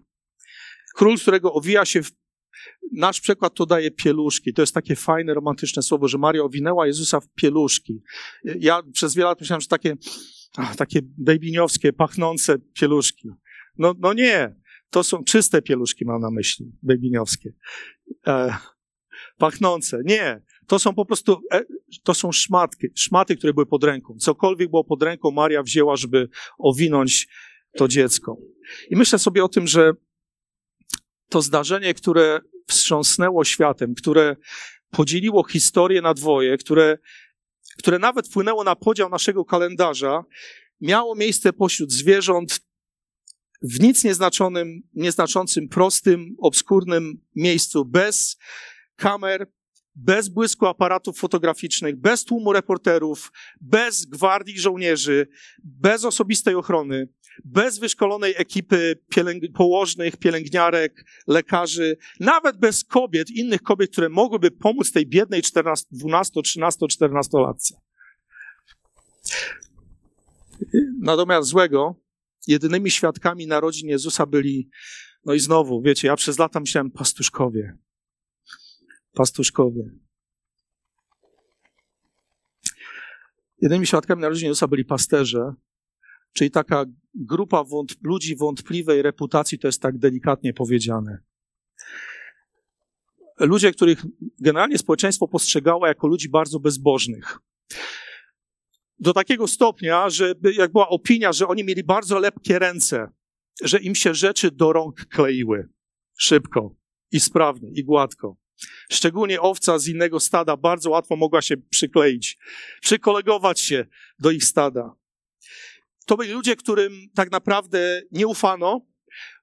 król, 0.96 1.18
którego 1.18 1.54
owija 1.54 1.86
się 1.86 2.04
w 2.04 2.12
Nasz 2.92 3.22
przykład 3.22 3.54
to 3.56 3.66
daje 3.66 3.92
pieluszki. 3.92 4.54
To 4.54 4.62
jest 4.62 4.74
takie 4.74 4.96
fajne, 4.96 5.34
romantyczne 5.34 5.84
słowo, 5.84 6.08
że 6.08 6.18
Maria 6.18 6.44
owinęła 6.44 6.88
Jezusa 6.88 7.20
w 7.20 7.28
pieluszki. 7.28 8.02
Ja 8.44 8.82
przez 8.94 9.16
wiele 9.16 9.30
lat 9.30 9.40
myślałem, 9.40 9.62
że 9.62 9.68
takie, 9.68 9.96
takie 10.78 11.00
bejbiniowskie, 11.04 11.94
pachnące 11.94 12.60
pieluszki. 12.60 13.30
No, 13.78 13.94
no 14.00 14.14
nie. 14.14 14.56
To 14.90 15.04
są 15.04 15.24
czyste 15.24 15.62
pieluszki, 15.62 16.06
mam 16.06 16.22
na 16.22 16.32
myśli, 16.32 16.72
bejbiniowskie. 16.84 17.54
E, 18.28 18.56
pachnące. 19.38 20.02
Nie. 20.06 20.42
To 20.72 20.80
są 20.80 20.94
po 20.94 21.06
prostu, 21.06 21.42
e, 21.54 21.62
to 22.04 22.14
są 22.14 22.32
szmatki, 22.32 22.88
szmaty, 22.96 23.38
które 23.38 23.54
były 23.54 23.66
pod 23.66 23.84
ręką. 23.84 24.18
Cokolwiek 24.20 24.70
było 24.70 24.84
pod 24.84 25.04
ręką, 25.04 25.32
Maria 25.32 25.64
wzięła, 25.64 25.96
żeby 25.96 26.30
owinąć 26.58 27.28
to 27.78 27.88
dziecko. 27.88 28.38
I 28.90 28.96
myślę 28.96 29.20
sobie 29.20 29.44
o 29.44 29.50
tym, 29.50 29.68
że 29.68 29.94
to 31.30 31.42
zdarzenie, 31.42 31.94
które 31.94 32.40
wstrząsnęło 32.68 33.44
światem, 33.44 33.96
które 33.96 34.36
podzieliło 34.92 35.44
historię 35.44 36.02
na 36.02 36.14
dwoje, 36.14 36.58
które, 36.58 36.98
które 37.78 38.00
nawet 38.00 38.28
wpłynęło 38.28 38.64
na 38.64 38.76
podział 38.76 39.10
naszego 39.10 39.46
kalendarza, 39.46 40.24
miało 40.82 41.16
miejsce 41.16 41.54
pośród 41.54 41.92
zwierząt 41.92 42.60
w 43.62 43.80
nic 43.80 44.04
nieznaczonym, 44.04 44.82
nieznaczącym, 44.94 45.70
prostym, 45.70 46.36
obskurnym 46.40 47.22
miejscu, 47.36 47.86
bez 47.86 48.38
kamer, 48.96 49.48
bez 49.96 50.30
błysku 50.30 50.66
aparatów 50.66 51.18
fotograficznych, 51.18 51.96
bez 51.96 52.24
tłumu 52.24 52.54
reporterów, 52.54 53.32
bez 53.62 54.06
gwardii 54.06 54.60
żołnierzy, 54.60 55.28
bez 55.64 56.06
osobistej 56.06 56.56
ochrony, 56.56 57.10
bez 57.46 57.80
wyszkolonej 57.80 58.34
ekipy 58.38 58.96
pielęg 59.10 59.44
położnych, 59.56 60.18
pielęgniarek, 60.18 61.06
lekarzy, 61.28 61.98
nawet 62.20 62.58
bez 62.58 62.84
kobiet, 62.84 63.30
innych 63.30 63.62
kobiet, 63.62 63.92
które 63.92 64.10
mogłyby 64.10 64.52
pomóc 64.52 64.92
tej 64.92 65.08
biednej 65.08 65.42
14, 65.42 65.88
12, 65.92 66.42
13, 66.42 66.88
14 66.88 67.38
latce. 67.38 67.76
Natomiast 71.00 71.50
złego, 71.50 71.96
jedynymi 72.48 72.92
świadkami 72.92 73.48
narodzin 73.48 73.90
Jezusa 73.90 74.26
byli, 74.26 74.70
no 75.26 75.34
i 75.34 75.40
znowu, 75.40 75.82
wiecie, 75.82 76.08
ja 76.08 76.16
przez 76.16 76.40
lata 76.40 76.60
myślałem 76.60 76.92
pastuszkowie 76.92 77.78
pastuszkowie. 79.14 79.84
Jedynymi 83.62 83.88
świadkami 83.88 84.22
narodzin 84.22 84.48
Jezusa 84.48 84.68
byli 84.68 84.86
pasterze, 84.86 85.54
czyli 86.34 86.52
taka 86.52 86.86
grupa 87.16 87.64
wątp 87.64 88.00
ludzi 88.04 88.36
wątpliwej 88.36 89.02
reputacji, 89.02 89.60
to 89.60 89.68
jest 89.68 89.82
tak 89.82 89.98
delikatnie 89.98 90.54
powiedziane. 90.54 91.18
Ludzie, 93.40 93.72
których 93.72 94.06
generalnie 94.40 94.78
społeczeństwo 94.78 95.28
postrzegało 95.28 95.88
jako 95.88 96.08
ludzi 96.08 96.30
bardzo 96.30 96.60
bezbożnych. 96.60 97.40
Do 99.00 99.14
takiego 99.14 99.48
stopnia, 99.48 100.10
że 100.10 100.34
jak 100.58 100.72
była 100.72 100.90
opinia, 100.90 101.34
że 101.34 101.48
oni 101.48 101.64
mieli 101.64 101.84
bardzo 101.84 102.20
lepkie 102.20 102.60
ręce, 102.60 103.08
że 103.64 103.80
im 103.80 103.96
się 103.96 104.14
rzeczy 104.14 104.52
do 104.52 104.74
rąk 104.74 105.06
kleiły 105.06 105.70
szybko 106.18 106.76
i 107.12 107.20
sprawnie 107.20 107.70
i 107.72 107.84
gładko. 107.84 108.41
Szczególnie 108.92 109.42
owca 109.42 109.80
z 109.80 109.88
innego 109.88 110.20
stada 110.20 110.58
bardzo 110.58 110.90
łatwo 110.90 111.16
mogła 111.16 111.42
się 111.42 111.58
przykleić, 111.58 112.38
przykolegować 112.82 113.60
się 113.60 113.86
do 114.20 114.32
ich 114.32 114.44
stada. 114.44 114.96
To 116.06 116.18
byli 116.18 116.32
ludzie, 116.32 116.56
którym 116.56 117.10
tak 117.16 117.32
naprawdę 117.32 118.02
nie 118.12 118.28
ufano, 118.28 118.82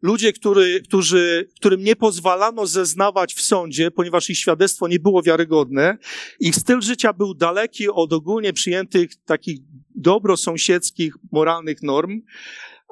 ludzie, 0.02 0.32
który, 0.32 0.80
którzy, 0.80 1.48
którym 1.56 1.84
nie 1.84 1.96
pozwalano 1.96 2.66
zeznawać 2.66 3.34
w 3.34 3.42
sądzie, 3.42 3.90
ponieważ 3.90 4.30
ich 4.30 4.38
świadectwo 4.38 4.88
nie 4.88 4.98
było 4.98 5.22
wiarygodne. 5.22 5.98
Ich 6.40 6.56
styl 6.56 6.80
życia 6.80 7.12
był 7.12 7.34
daleki 7.34 7.88
od 7.88 8.12
ogólnie 8.12 8.52
przyjętych 8.52 9.10
takich 9.24 9.58
dobrosąsiedzkich, 9.94 11.14
moralnych 11.32 11.82
norm. 11.82 12.20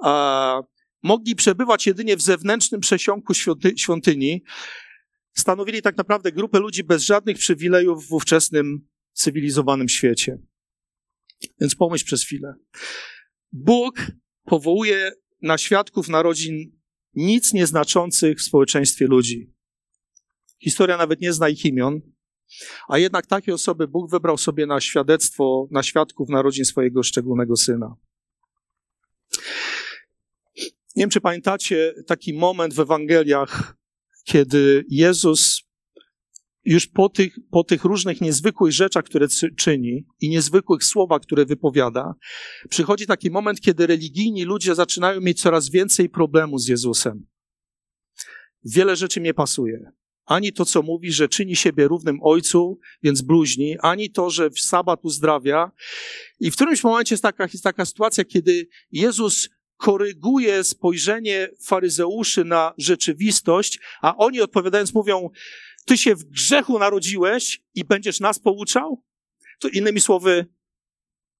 A 0.02 0.62
mogli 1.02 1.36
przebywać 1.36 1.86
jedynie 1.86 2.16
w 2.16 2.22
zewnętrznym 2.22 2.80
przesiąku 2.80 3.34
świąty, 3.34 3.72
świątyni 3.76 4.42
stanowili 5.38 5.82
tak 5.82 5.96
naprawdę 5.96 6.32
grupę 6.32 6.58
ludzi 6.58 6.84
bez 6.84 7.02
żadnych 7.02 7.38
przywilejów 7.38 8.08
w 8.08 8.12
ówczesnym 8.12 8.88
cywilizowanym 9.12 9.88
świecie. 9.88 10.38
Więc 11.60 11.74
pomyśl 11.74 12.04
przez 12.04 12.22
chwilę. 12.22 12.54
Bóg 13.52 14.06
powołuje 14.44 15.12
na 15.42 15.58
świadków 15.58 16.08
narodzin 16.08 16.72
nic 17.14 17.52
nieznaczących 17.52 18.38
w 18.38 18.42
społeczeństwie 18.42 19.06
ludzi. 19.06 19.52
Historia 20.62 20.96
nawet 20.96 21.20
nie 21.20 21.32
zna 21.32 21.48
ich 21.48 21.64
imion, 21.64 22.00
a 22.88 22.98
jednak 22.98 23.26
takie 23.26 23.54
osoby 23.54 23.88
Bóg 23.88 24.10
wybrał 24.10 24.38
sobie 24.38 24.66
na 24.66 24.80
świadectwo, 24.80 25.68
na 25.70 25.82
świadków 25.82 26.28
narodzin 26.28 26.64
swojego 26.64 27.02
szczególnego 27.02 27.56
syna. 27.56 27.96
Nie 30.96 31.02
wiem, 31.02 31.10
czy 31.10 31.20
pamiętacie 31.20 31.94
taki 32.06 32.34
moment 32.34 32.74
w 32.74 32.80
Ewangeliach, 32.80 33.76
kiedy 34.26 34.84
Jezus 34.88 35.62
już 36.64 36.86
po 36.86 37.08
tych, 37.08 37.38
po 37.50 37.64
tych 37.64 37.84
różnych 37.84 38.20
niezwykłych 38.20 38.72
rzeczach, 38.72 39.04
które 39.04 39.26
czyni 39.56 40.06
i 40.20 40.28
niezwykłych 40.28 40.84
słowach, 40.84 41.22
które 41.22 41.46
wypowiada, 41.46 42.14
przychodzi 42.68 43.06
taki 43.06 43.30
moment, 43.30 43.60
kiedy 43.60 43.86
religijni 43.86 44.44
ludzie 44.44 44.74
zaczynają 44.74 45.20
mieć 45.20 45.42
coraz 45.42 45.70
więcej 45.70 46.08
problemu 46.08 46.58
z 46.58 46.68
Jezusem. 46.68 47.26
Wiele 48.64 48.96
rzeczy 48.96 49.20
nie 49.20 49.34
pasuje. 49.34 49.92
Ani 50.24 50.52
to, 50.52 50.64
co 50.64 50.82
mówi, 50.82 51.12
że 51.12 51.28
czyni 51.28 51.56
siebie 51.56 51.88
równym 51.88 52.18
ojcu, 52.22 52.78
więc 53.02 53.22
bluźni, 53.22 53.76
ani 53.82 54.10
to, 54.10 54.30
że 54.30 54.50
w 54.50 54.60
sabat 54.60 55.00
uzdrawia. 55.02 55.70
I 56.40 56.50
w 56.50 56.54
którymś 56.54 56.84
momencie 56.84 57.14
jest 57.14 57.22
taka, 57.22 57.44
jest 57.44 57.64
taka 57.64 57.84
sytuacja, 57.84 58.24
kiedy 58.24 58.68
Jezus 58.92 59.48
koryguje 59.76 60.64
spojrzenie 60.64 61.48
faryzeuszy 61.60 62.44
na 62.44 62.74
rzeczywistość, 62.78 63.80
a 64.02 64.16
oni 64.16 64.40
odpowiadając 64.40 64.94
mówią, 64.94 65.30
ty 65.84 65.98
się 65.98 66.14
w 66.14 66.24
grzechu 66.24 66.78
narodziłeś 66.78 67.62
i 67.74 67.84
będziesz 67.84 68.20
nas 68.20 68.38
pouczał? 68.38 69.02
To 69.58 69.68
innymi 69.68 70.00
słowy, 70.00 70.46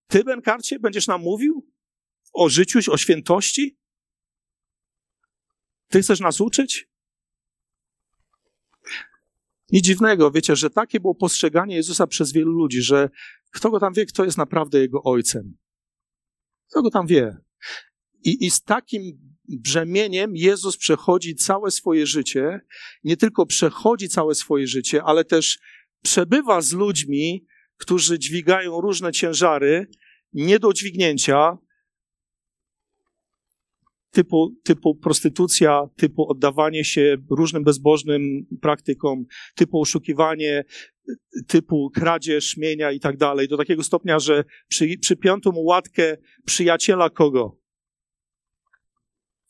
ty, 0.06 0.24
Benkarcie, 0.24 0.78
będziesz 0.78 1.06
nam 1.06 1.22
mówił 1.22 1.70
o 2.32 2.48
życiu, 2.48 2.92
o 2.92 2.96
świętości? 2.96 3.78
Ty 5.88 6.02
chcesz 6.02 6.20
nas 6.20 6.40
uczyć? 6.40 6.88
Nic 9.72 9.84
dziwnego, 9.84 10.30
wiecie, 10.30 10.56
że 10.56 10.70
takie 10.70 11.00
było 11.00 11.14
postrzeganie 11.14 11.76
Jezusa 11.76 12.06
przez 12.06 12.32
wielu 12.32 12.52
ludzi, 12.52 12.82
że 12.82 13.10
kto 13.50 13.70
go 13.70 13.80
tam 13.80 13.92
wie, 13.92 14.06
kto 14.06 14.24
jest 14.24 14.38
naprawdę 14.38 14.78
jego 14.78 15.02
ojcem. 15.02 15.56
Kto 16.70 16.82
go 16.82 16.90
tam 16.90 17.06
wie? 17.06 17.45
I, 18.26 18.46
I 18.46 18.50
z 18.50 18.62
takim 18.62 19.02
brzemieniem 19.48 20.36
Jezus 20.36 20.76
przechodzi 20.76 21.34
całe 21.34 21.70
swoje 21.70 22.06
życie, 22.06 22.60
nie 23.04 23.16
tylko 23.16 23.46
przechodzi 23.46 24.08
całe 24.08 24.34
swoje 24.34 24.66
życie, 24.66 25.02
ale 25.02 25.24
też 25.24 25.58
przebywa 26.02 26.60
z 26.60 26.72
ludźmi, 26.72 27.46
którzy 27.76 28.18
dźwigają 28.18 28.80
różne 28.80 29.12
ciężary, 29.12 29.86
nie 30.32 30.58
do 30.58 30.72
dźwignięcia, 30.72 31.58
typu, 34.10 34.54
typu 34.64 34.94
prostytucja, 34.94 35.88
typu 35.96 36.30
oddawanie 36.30 36.84
się 36.84 37.16
różnym 37.30 37.64
bezbożnym 37.64 38.46
praktykom, 38.62 39.24
typu 39.54 39.80
oszukiwanie, 39.80 40.64
typu 41.46 41.90
kradzież 41.94 42.56
mienia 42.56 42.92
i 42.92 43.00
tak 43.00 43.16
dalej, 43.16 43.48
do 43.48 43.56
takiego 43.56 43.82
stopnia, 43.82 44.18
że 44.18 44.44
przy, 44.68 44.98
przypiąto 45.00 45.52
mu 45.52 45.62
łatkę 45.64 46.16
przyjaciela 46.44 47.10
kogo? 47.10 47.65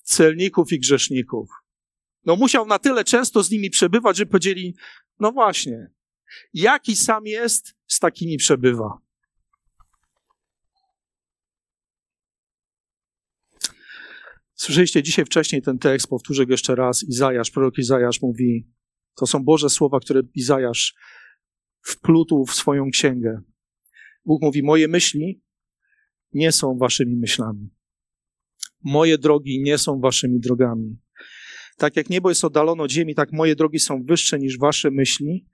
Celników 0.07 0.73
i 0.73 0.81
grzeszników. 0.81 1.51
No 2.25 2.37
musiał 2.37 2.67
na 2.67 2.79
tyle 2.79 3.05
często 3.05 3.43
z 3.43 3.51
nimi 3.51 3.71
przebywać, 3.71 4.17
że 4.17 4.27
powiedzieli, 4.27 4.75
no 5.21 5.33
właśnie, 5.33 5.91
jaki 6.55 6.97
sam 6.97 7.27
jest, 7.27 7.75
z 7.87 7.99
takimi 7.99 8.37
przebywa. 8.37 8.99
Słyszeliście 14.55 15.03
dzisiaj 15.03 15.25
wcześniej 15.25 15.63
ten 15.63 15.79
tekst, 15.79 16.09
powtórzę 16.09 16.47
go 16.47 16.53
jeszcze 16.53 16.75
raz. 16.75 17.03
Izajasz, 17.03 17.51
prorok 17.51 17.79
Izajasz 17.79 18.23
mówi, 18.23 18.69
to 19.15 19.27
są 19.27 19.45
Boże 19.45 19.71
słowa, 19.71 20.01
które 20.01 20.23
Izajasz 20.35 20.95
wplótł 21.83 22.47
w 22.47 22.55
swoją 22.55 22.91
księgę. 22.91 23.41
Bóg 24.25 24.43
mówi, 24.43 24.63
moje 24.63 24.89
myśli 24.89 25.43
nie 26.33 26.53
są 26.53 26.79
waszymi 26.79 27.17
myślami. 27.17 27.76
Moje 28.87 29.19
drogi 29.19 29.63
nie 29.63 29.79
są 29.79 30.01
waszymi 30.01 30.41
drogami. 30.41 30.97
Tak 31.77 31.97
jak 31.97 32.11
niebo 32.11 32.29
jest 32.29 32.45
oddalone 32.45 32.83
od 32.83 32.91
ziemi, 32.91 33.15
tak 33.15 33.33
moje 33.33 33.57
drogi 33.57 33.79
są 33.79 34.03
wyższe 34.03 34.39
niż 34.39 34.59
wasze 34.59 34.91
myśli 34.91 35.47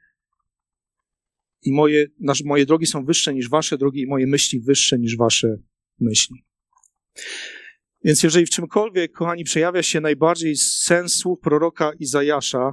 i 1.63 1.73
moje, 1.73 2.07
moje 2.45 2.67
drogi 2.67 2.87
są 2.87 3.05
wyższe 3.05 3.35
niż 3.35 3.49
wasze 3.49 3.79
drogi 3.79 4.01
i 4.01 4.07
moje 4.07 4.27
myśli 4.27 4.61
wyższe 4.61 4.99
niż 4.99 5.17
wasze 5.17 5.57
myśli. 6.01 6.45
Więc 8.05 8.23
jeżeli 8.23 8.47
w 8.47 8.51
czymkolwiek, 8.51 9.13
kochani, 9.13 9.45
przejawia 9.45 9.83
się 9.83 10.01
najbardziej 10.01 10.57
sens 10.57 11.15
słów 11.15 11.41
proroka 11.41 11.93
Izajasza, 11.99 12.73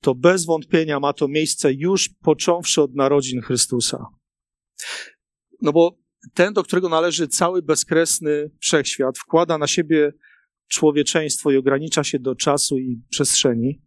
to 0.00 0.14
bez 0.14 0.44
wątpienia 0.44 1.00
ma 1.00 1.12
to 1.12 1.28
miejsce 1.28 1.72
już 1.72 2.08
począwszy 2.08 2.82
od 2.82 2.94
narodzin 2.94 3.40
Chrystusa. 3.40 4.06
No 5.62 5.72
bo 5.72 6.05
ten, 6.34 6.52
do 6.52 6.62
którego 6.62 6.88
należy 6.88 7.28
cały 7.28 7.62
bezkresny 7.62 8.50
wszechświat, 8.60 9.18
wkłada 9.18 9.58
na 9.58 9.66
siebie 9.66 10.12
człowieczeństwo 10.68 11.50
i 11.50 11.56
ogranicza 11.56 12.04
się 12.04 12.18
do 12.18 12.34
czasu 12.34 12.78
i 12.78 13.00
przestrzeni. 13.10 13.82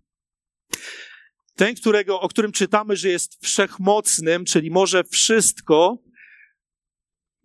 Ten, 1.55 1.75
którego, 1.75 2.21
o 2.21 2.29
którym 2.29 2.51
czytamy, 2.51 2.95
że 2.95 3.09
jest 3.09 3.45
wszechmocnym, 3.45 4.45
czyli 4.45 4.71
może 4.71 5.03
wszystko, 5.03 5.97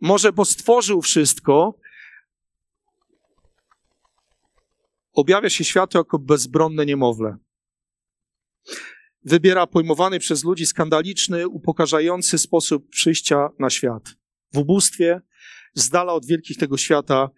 może 0.01 0.33
bo 0.33 0.45
stworzył 0.45 1.03
wszystko, 1.03 1.79
objawia 5.13 5.51
się 5.51 5.65
światu 5.65 5.99
jako 5.99 6.19
bezbronne 6.19 6.87
niemowlę. 6.87 7.37
Wybiera 9.25 9.67
pojmowany 9.67 10.19
przez 10.19 10.45
ludzi 10.45 10.67
skandaliczny, 10.67 11.49
upokarzający 11.49 12.39
sposób 12.39 12.89
przyjścia 12.89 13.49
na 13.59 13.71
świat. 13.71 14.24
W 14.55 14.59
ubóstwie, 14.59 15.21
z 15.75 15.91
dala 15.91 16.13
od 16.13 16.27
wielkich 16.27 16.57
tego 16.57 16.77
świata, 16.77 17.31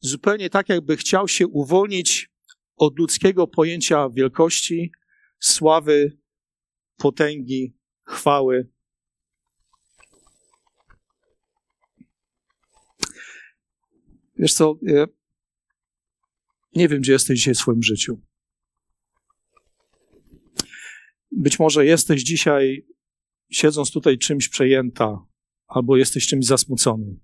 zupełnie 0.00 0.50
tak, 0.50 0.68
jakby 0.68 0.96
chciał 0.96 1.28
się 1.28 1.46
uwolnić 1.46 2.30
od 2.76 2.98
ludzkiego 2.98 3.46
pojęcia 3.46 4.08
wielkości, 4.08 4.92
sławy, 5.38 6.18
potęgi, 6.96 7.76
chwały. 8.04 8.68
Wiesz 14.38 14.54
co, 14.54 14.78
nie 16.74 16.88
wiem, 16.88 17.00
gdzie 17.00 17.12
jesteś 17.12 17.38
dzisiaj 17.38 17.54
w 17.54 17.58
swoim 17.58 17.82
życiu. 17.82 18.22
Być 21.32 21.58
może 21.58 21.86
jesteś 21.86 22.22
dzisiaj, 22.22 22.86
siedząc 23.50 23.90
tutaj, 23.90 24.18
czymś 24.18 24.48
przejęta, 24.48 25.26
albo 25.68 25.96
jesteś 25.96 26.26
czymś 26.26 26.46
zasmucony. 26.46 27.16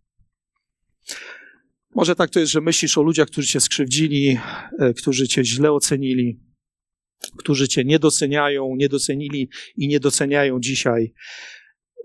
Może 1.94 2.14
tak 2.14 2.30
to 2.30 2.40
jest, 2.40 2.52
że 2.52 2.60
myślisz 2.60 2.98
o 2.98 3.02
ludziach, 3.02 3.28
którzy 3.28 3.48
cię 3.48 3.60
skrzywdzili, 3.60 4.38
e, 4.78 4.94
którzy 4.94 5.28
cię 5.28 5.44
źle 5.44 5.72
ocenili, 5.72 6.40
którzy 7.36 7.68
cię 7.68 7.84
nie 7.84 7.98
doceniają, 7.98 8.76
nie 8.76 8.88
docenili 8.88 9.48
i 9.76 9.88
nie 9.88 10.00
doceniają 10.00 10.60
dzisiaj. 10.60 11.12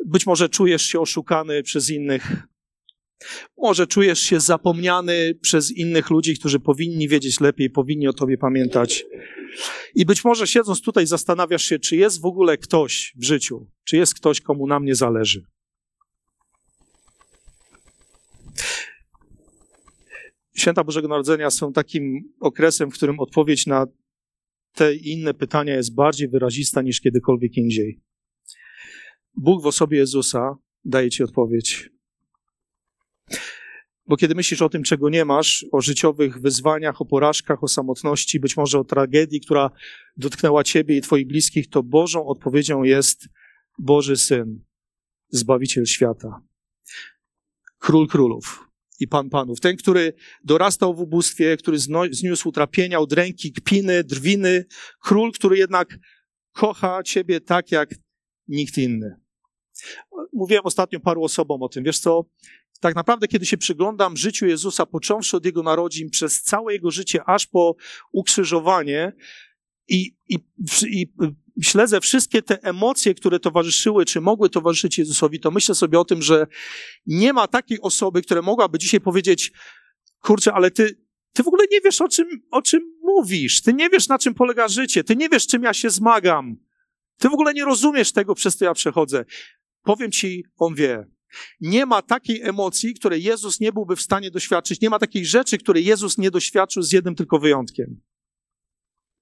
Być 0.05 0.25
może 0.25 0.49
czujesz 0.49 0.81
się 0.81 0.99
oszukany 0.99 1.63
przez 1.63 1.89
innych. 1.89 2.47
Może 3.57 3.87
czujesz 3.87 4.19
się 4.19 4.39
zapomniany 4.39 5.35
przez 5.41 5.71
innych 5.71 6.09
ludzi, 6.09 6.39
którzy 6.39 6.59
powinni 6.59 7.07
wiedzieć 7.07 7.39
lepiej, 7.39 7.69
powinni 7.69 8.07
o 8.07 8.13
tobie 8.13 8.37
pamiętać. 8.37 9.05
I 9.95 10.05
być 10.05 10.23
może 10.23 10.47
siedząc 10.47 10.81
tutaj 10.81 11.07
zastanawiasz 11.07 11.63
się, 11.63 11.79
czy 11.79 11.95
jest 11.95 12.21
w 12.21 12.25
ogóle 12.25 12.57
ktoś 12.57 13.13
w 13.15 13.23
życiu, 13.23 13.67
czy 13.83 13.97
jest 13.97 14.13
ktoś, 14.13 14.41
komu 14.41 14.67
na 14.67 14.79
mnie 14.79 14.95
zależy. 14.95 15.43
Święta 20.57 20.83
Bożego 20.83 21.07
Narodzenia 21.07 21.49
są 21.49 21.73
takim 21.73 22.33
okresem, 22.39 22.91
w 22.91 22.93
którym 22.93 23.19
odpowiedź 23.19 23.65
na 23.65 23.87
te 24.73 24.95
i 24.95 25.11
inne 25.11 25.33
pytania 25.33 25.75
jest 25.75 25.95
bardziej 25.95 26.29
wyrazista 26.29 26.81
niż 26.81 27.01
kiedykolwiek 27.01 27.57
indziej. 27.57 28.01
Bóg 29.35 29.63
w 29.63 29.65
osobie 29.65 29.97
Jezusa 29.97 30.55
daje 30.85 31.09
ci 31.09 31.23
odpowiedź. 31.23 31.89
Bo 34.07 34.17
kiedy 34.17 34.35
myślisz 34.35 34.61
o 34.61 34.69
tym, 34.69 34.83
czego 34.83 35.09
nie 35.09 35.25
masz, 35.25 35.65
o 35.71 35.81
życiowych 35.81 36.41
wyzwaniach, 36.41 37.01
o 37.01 37.05
porażkach, 37.05 37.63
o 37.63 37.67
samotności, 37.67 38.39
być 38.39 38.57
może 38.57 38.79
o 38.79 38.83
tragedii, 38.83 39.41
która 39.41 39.71
dotknęła 40.17 40.63
ciebie 40.63 40.97
i 40.97 41.01
twoich 41.01 41.27
bliskich, 41.27 41.69
to 41.69 41.83
Bożą 41.83 42.25
odpowiedzią 42.25 42.83
jest 42.83 43.27
Boży 43.79 44.17
Syn, 44.17 44.63
Zbawiciel 45.29 45.85
świata, 45.85 46.41
Król 47.77 48.07
Królów, 48.07 48.66
i 48.99 49.07
Pan 49.07 49.29
Panów. 49.29 49.59
Ten, 49.59 49.77
który 49.77 50.13
dorastał 50.43 50.95
w 50.95 50.99
ubóstwie, 50.99 51.57
który 51.57 51.77
zniósł 52.11 52.49
utrapienia, 52.49 52.99
udręki, 52.99 53.51
kpiny, 53.51 54.03
drwiny. 54.03 54.65
Król, 55.01 55.31
który 55.31 55.57
jednak 55.57 55.97
kocha 56.51 57.03
Ciebie 57.03 57.41
tak 57.41 57.71
jak 57.71 57.89
nikt 58.47 58.77
inny. 58.77 59.15
Mówiłem 60.33 60.65
ostatnio 60.65 60.99
paru 60.99 61.23
osobom 61.23 61.63
o 61.63 61.69
tym. 61.69 61.83
Wiesz 61.83 61.99
co? 61.99 62.25
Tak 62.79 62.95
naprawdę, 62.95 63.27
kiedy 63.27 63.45
się 63.45 63.57
przyglądam 63.57 64.17
życiu 64.17 64.45
Jezusa, 64.45 64.85
począwszy 64.85 65.37
od 65.37 65.45
Jego 65.45 65.63
narodzin, 65.63 66.09
przez 66.09 66.41
całe 66.41 66.73
Jego 66.73 66.91
życie, 66.91 67.23
aż 67.25 67.47
po 67.47 67.75
ukrzyżowanie 68.11 69.13
i, 69.87 70.15
i, 70.29 70.37
i 70.87 71.07
śledzę 71.61 72.01
wszystkie 72.01 72.41
te 72.41 72.63
emocje, 72.63 73.13
które 73.13 73.39
towarzyszyły, 73.39 74.05
czy 74.05 74.21
mogły 74.21 74.49
towarzyszyć 74.49 74.97
Jezusowi, 74.97 75.39
to 75.39 75.51
myślę 75.51 75.75
sobie 75.75 75.99
o 75.99 76.05
tym, 76.05 76.21
że 76.21 76.47
nie 77.05 77.33
ma 77.33 77.47
takiej 77.47 77.81
osoby, 77.81 78.21
która 78.21 78.41
mogłaby 78.41 78.79
dzisiaj 78.79 79.01
powiedzieć, 79.01 79.51
kurczę, 80.21 80.53
ale 80.53 80.71
ty, 80.71 81.01
ty 81.33 81.43
w 81.43 81.47
ogóle 81.47 81.65
nie 81.71 81.81
wiesz, 81.81 82.01
o 82.01 82.07
czym, 82.07 82.27
o 82.51 82.61
czym 82.61 82.97
mówisz. 83.03 83.61
Ty 83.61 83.73
nie 83.73 83.89
wiesz, 83.89 84.07
na 84.07 84.19
czym 84.19 84.33
polega 84.33 84.67
życie. 84.67 85.03
Ty 85.03 85.15
nie 85.15 85.29
wiesz, 85.29 85.47
czym 85.47 85.63
ja 85.63 85.73
się 85.73 85.89
zmagam. 85.89 86.55
Ty 87.17 87.29
w 87.29 87.33
ogóle 87.33 87.53
nie 87.53 87.65
rozumiesz 87.65 88.11
tego, 88.11 88.35
przez 88.35 88.57
co 88.57 88.65
ja 88.65 88.73
przechodzę. 88.73 89.25
Powiem 89.83 90.11
ci, 90.11 90.43
on 90.57 90.75
wie. 90.75 91.07
Nie 91.61 91.85
ma 91.85 92.01
takiej 92.01 92.41
emocji, 92.41 92.93
której 92.93 93.23
Jezus 93.23 93.59
nie 93.59 93.73
byłby 93.73 93.95
w 93.95 94.01
stanie 94.01 94.31
doświadczyć. 94.31 94.81
Nie 94.81 94.89
ma 94.89 94.99
takiej 94.99 95.25
rzeczy, 95.25 95.57
której 95.57 95.85
Jezus 95.85 96.17
nie 96.17 96.31
doświadczył 96.31 96.83
z 96.83 96.91
jednym 96.91 97.15
tylko 97.15 97.39
wyjątkiem 97.39 98.01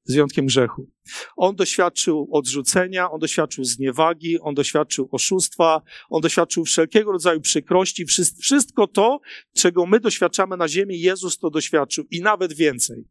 z 0.06 0.14
wyjątkiem 0.14 0.46
grzechu. 0.46 0.92
On 1.36 1.56
doświadczył 1.56 2.30
odrzucenia, 2.32 3.12
on 3.12 3.20
doświadczył 3.20 3.64
zniewagi, 3.64 4.40
on 4.40 4.56
doświadczył 4.56 5.10
oszustwa, 5.12 5.82
on 6.10 6.22
doświadczył 6.22 6.66
wszelkiego 6.66 7.12
rodzaju 7.12 7.42
przykrości. 7.42 8.06
Wszystko 8.42 8.88
to, 8.88 9.20
czego 9.56 9.86
my 9.86 10.00
doświadczamy 10.00 10.58
na 10.58 10.68
ziemi, 10.68 11.00
Jezus 11.00 11.38
to 11.38 11.50
doświadczył 11.50 12.06
i 12.12 12.22
nawet 12.22 12.54
więcej. 12.54 13.06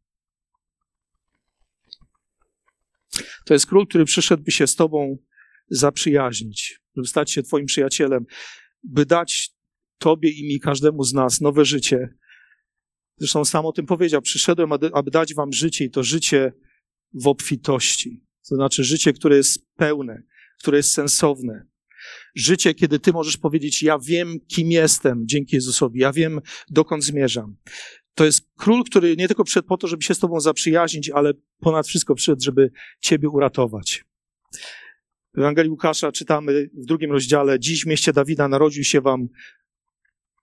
To 3.44 3.54
jest 3.54 3.66
król, 3.66 3.86
który 3.86 4.04
przyszedł, 4.04 4.42
by 4.42 4.50
się 4.50 4.66
z 4.66 4.76
Tobą 4.76 5.18
zaprzyjaźnić, 5.68 6.80
żeby 6.96 7.08
stać 7.08 7.32
się 7.32 7.42
Twoim 7.42 7.66
przyjacielem, 7.66 8.26
by 8.82 9.06
dać 9.06 9.50
Tobie 9.98 10.30
i 10.30 10.48
mi, 10.48 10.60
każdemu 10.60 11.04
z 11.04 11.12
nas 11.12 11.40
nowe 11.40 11.64
życie. 11.64 12.08
Zresztą 13.16 13.44
sam 13.44 13.66
o 13.66 13.72
tym 13.72 13.86
powiedział: 13.86 14.22
Przyszedłem, 14.22 14.72
aby 14.72 15.10
dać 15.10 15.34
Wam 15.34 15.52
życie 15.52 15.84
i 15.84 15.90
to 15.90 16.02
życie 16.02 16.52
w 17.14 17.26
obfitości. 17.26 18.24
To 18.48 18.54
znaczy 18.54 18.84
życie, 18.84 19.12
które 19.12 19.36
jest 19.36 19.66
pełne, 19.76 20.22
które 20.58 20.76
jest 20.76 20.92
sensowne. 20.92 21.66
Życie, 22.34 22.74
kiedy 22.74 22.98
ty 22.98 23.12
możesz 23.12 23.36
powiedzieć, 23.36 23.82
ja 23.82 23.98
wiem, 23.98 24.40
kim 24.48 24.70
jestem 24.70 25.22
dzięki 25.26 25.56
Jezusowi, 25.56 26.00
ja 26.00 26.12
wiem, 26.12 26.40
dokąd 26.70 27.04
zmierzam. 27.04 27.56
To 28.14 28.24
jest 28.24 28.50
król, 28.56 28.84
który 28.84 29.16
nie 29.16 29.26
tylko 29.26 29.44
przyszedł 29.44 29.68
po 29.68 29.76
to, 29.76 29.88
żeby 29.88 30.02
się 30.02 30.14
z 30.14 30.18
tobą 30.18 30.40
zaprzyjaźnić, 30.40 31.10
ale 31.10 31.32
ponad 31.60 31.86
wszystko 31.86 32.14
przyszedł, 32.14 32.42
żeby 32.42 32.70
ciebie 33.00 33.28
uratować. 33.28 34.04
W 35.34 35.38
Ewangelii 35.38 35.70
Łukasza 35.70 36.12
czytamy 36.12 36.70
w 36.74 36.86
drugim 36.86 37.12
rozdziale, 37.12 37.60
dziś 37.60 37.84
w 37.84 37.86
mieście 37.86 38.12
Dawida 38.12 38.48
narodził 38.48 38.84
się 38.84 39.00
wam 39.00 39.28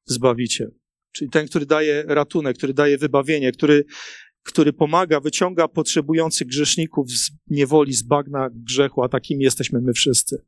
Zbawiciel. 0.05 0.71
czyli 1.11 1.31
ten, 1.31 1.47
który 1.47 1.65
daje 1.65 2.03
ratunek, 2.07 2.57
który 2.57 2.73
daje 2.73 2.97
wybawienie, 2.97 3.51
który, 3.51 3.85
który 4.43 4.73
pomaga, 4.73 5.19
wyciąga 5.19 5.67
potrzebujących 5.67 6.47
grzeszników 6.47 7.11
z 7.11 7.31
niewoli, 7.47 7.93
z 7.93 8.03
bagna 8.03 8.49
grzechu, 8.53 9.03
a 9.03 9.09
takimi 9.09 9.43
jesteśmy 9.43 9.81
my 9.81 9.93
wszyscy. 9.93 10.45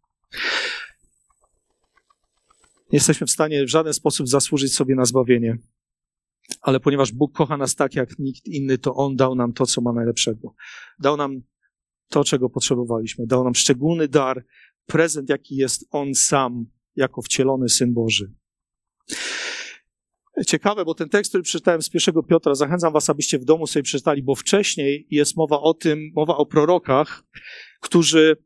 Nie 2.91 2.97
jesteśmy 2.97 3.27
w 3.27 3.31
stanie 3.31 3.65
w 3.65 3.69
żaden 3.69 3.93
sposób 3.93 4.27
zasłużyć 4.27 4.75
sobie 4.75 4.95
na 4.95 5.05
zbawienie. 5.05 5.57
Ale 6.61 6.79
ponieważ 6.79 7.11
Bóg 7.11 7.33
kocha 7.33 7.57
nas 7.57 7.75
tak 7.75 7.95
jak 7.95 8.19
nikt 8.19 8.47
inny, 8.47 8.77
to 8.77 8.95
On 8.95 9.15
dał 9.15 9.35
nam 9.35 9.53
to, 9.53 9.65
co 9.65 9.81
ma 9.81 9.93
najlepszego. 9.93 10.55
Dał 10.99 11.17
nam 11.17 11.41
to, 12.09 12.23
czego 12.23 12.49
potrzebowaliśmy. 12.49 13.27
Dał 13.27 13.43
nam 13.43 13.55
szczególny 13.55 14.07
dar, 14.07 14.45
prezent, 14.85 15.29
jaki 15.29 15.55
jest 15.55 15.85
On 15.91 16.15
sam, 16.15 16.65
jako 16.95 17.21
wcielony 17.21 17.69
Syn 17.69 17.93
Boży. 17.93 18.33
Ciekawe, 20.47 20.85
bo 20.85 20.93
ten 20.93 21.09
tekst, 21.09 21.31
który 21.31 21.43
przeczytałem 21.43 21.81
z 21.81 21.89
pierwszego 21.89 22.23
Piotra, 22.23 22.55
zachęcam 22.55 22.93
was, 22.93 23.09
abyście 23.09 23.39
w 23.39 23.45
domu 23.45 23.67
sobie 23.67 23.83
przeczytali, 23.83 24.23
bo 24.23 24.35
wcześniej 24.35 25.07
jest 25.11 25.37
mowa 25.37 25.59
o 25.59 25.73
tym, 25.73 26.11
mowa 26.15 26.37
o 26.37 26.45
prorokach, 26.45 27.23
którzy 27.79 28.37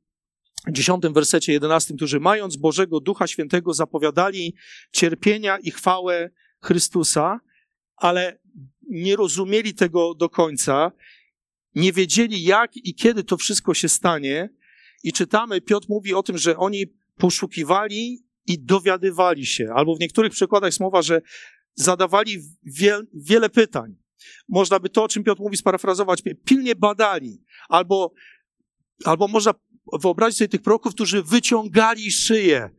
w 0.67 0.71
dziesiątym 0.71 1.13
wersecie 1.13 1.54
jedenastym, 1.54 1.97
którzy 1.97 2.19
mając 2.19 2.58
Bożego 2.58 3.00
Ducha 3.00 3.28
Świętego 3.28 3.73
zapowiadali 3.73 4.56
cierpienia 4.91 5.58
i 5.58 5.71
chwałę 5.71 6.30
Chrystusa, 6.62 7.39
ale 7.95 8.39
nie 8.89 9.15
rozumieli 9.15 9.73
tego 9.73 10.13
do 10.15 10.30
końca, 10.30 10.91
nie 11.76 11.93
wiedzieli 11.93 12.43
jak 12.43 12.78
i 12.78 12.95
kiedy 12.95 13.23
to 13.23 13.38
wszystko 13.38 13.73
się 13.73 13.89
stanie. 13.89 14.50
I 15.04 15.13
czytamy, 15.13 15.62
Piotr 15.62 15.88
mówi 15.89 16.13
o 16.13 16.23
tym, 16.23 16.38
że 16.38 16.58
oni 16.58 16.86
poszukiwali 17.17 18.23
i 18.45 18.60
dowiadywali 18.60 19.45
się, 19.45 19.69
albo 19.76 19.95
w 19.95 20.00
niektórych 20.00 20.32
przykładach 20.32 20.67
jest 20.67 20.80
mowa, 20.80 21.02
że 21.02 21.21
zadawali 21.77 22.41
wie, 22.63 22.99
wiele 23.13 23.49
pytań. 23.49 23.95
Można 24.49 24.79
by 24.79 24.89
to, 24.89 25.03
o 25.03 25.07
czym 25.07 25.23
Piotr 25.23 25.41
mówi, 25.41 25.57
sparafrazować, 25.57 26.23
pilnie 26.45 26.75
badali, 26.75 27.43
albo, 27.69 28.13
albo 29.05 29.27
można 29.27 29.53
wyobrazić 30.01 30.37
sobie 30.37 30.47
tych 30.47 30.61
proroków, 30.61 30.93
którzy 30.93 31.23
wyciągali 31.23 32.11
szyję, 32.11 32.69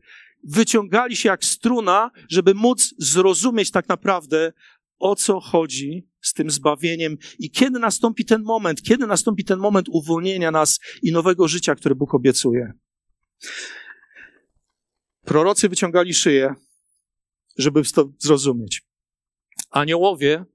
wyciągali 0.43 1.15
się 1.15 1.29
jak 1.29 1.45
struna, 1.45 2.11
żeby 2.29 2.53
móc 2.53 2.93
zrozumieć 2.97 3.71
tak 3.71 3.89
naprawdę, 3.89 4.53
o 4.99 5.15
co 5.15 5.39
chodzi 5.39 6.07
z 6.21 6.33
tym 6.33 6.49
zbawieniem 6.49 7.17
i 7.39 7.51
kiedy 7.51 7.79
nastąpi 7.79 8.25
ten 8.25 8.43
moment, 8.43 8.81
kiedy 8.81 9.07
nastąpi 9.07 9.45
ten 9.45 9.59
moment 9.59 9.87
uwolnienia 9.89 10.51
nas 10.51 10.79
i 11.01 11.11
nowego 11.11 11.47
życia, 11.47 11.75
które 11.75 11.95
Bóg 11.95 12.13
obiecuje. 12.13 12.73
Prorocy 15.25 15.69
wyciągali 15.69 16.13
szyję, 16.13 16.55
żeby 17.57 17.83
to 17.83 18.11
zrozumieć. 18.19 18.88
Aniołowie 19.69 20.45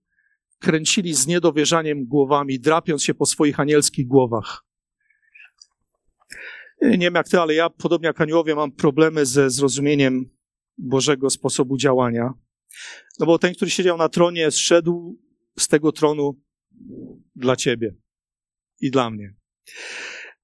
kręcili 0.59 1.15
z 1.15 1.27
niedowierzaniem 1.27 2.07
głowami, 2.07 2.61
drapiąc 2.61 3.03
się 3.05 3.15
po 3.15 3.27
swoich 3.27 3.61
anielskich 3.61 4.07
głowach. 4.07 4.65
Nie 6.83 6.99
wiem 6.99 7.15
jak 7.15 7.29
ty, 7.29 7.41
ale 7.41 7.55
ja, 7.55 7.71
podobnie 7.71 8.07
jak 8.07 8.21
aniołowie, 8.21 8.55
mam 8.55 8.73
problemy 8.73 9.27
ze 9.27 9.51
zrozumieniem 9.51 10.31
Bożego 10.79 11.31
sposobu 11.31 11.77
działania. 11.77 12.33
No 13.21 13.27
bo 13.27 13.39
ten, 13.39 13.55
który 13.55 13.71
siedział 13.71 13.97
na 13.97 14.09
tronie, 14.09 14.51
zszedł 14.51 15.19
z 15.59 15.69
tego 15.69 15.93
tronu 15.93 16.41
dla 17.37 17.57
ciebie 17.57 17.95
i 18.81 18.91
dla 18.91 19.11
mnie. 19.11 19.35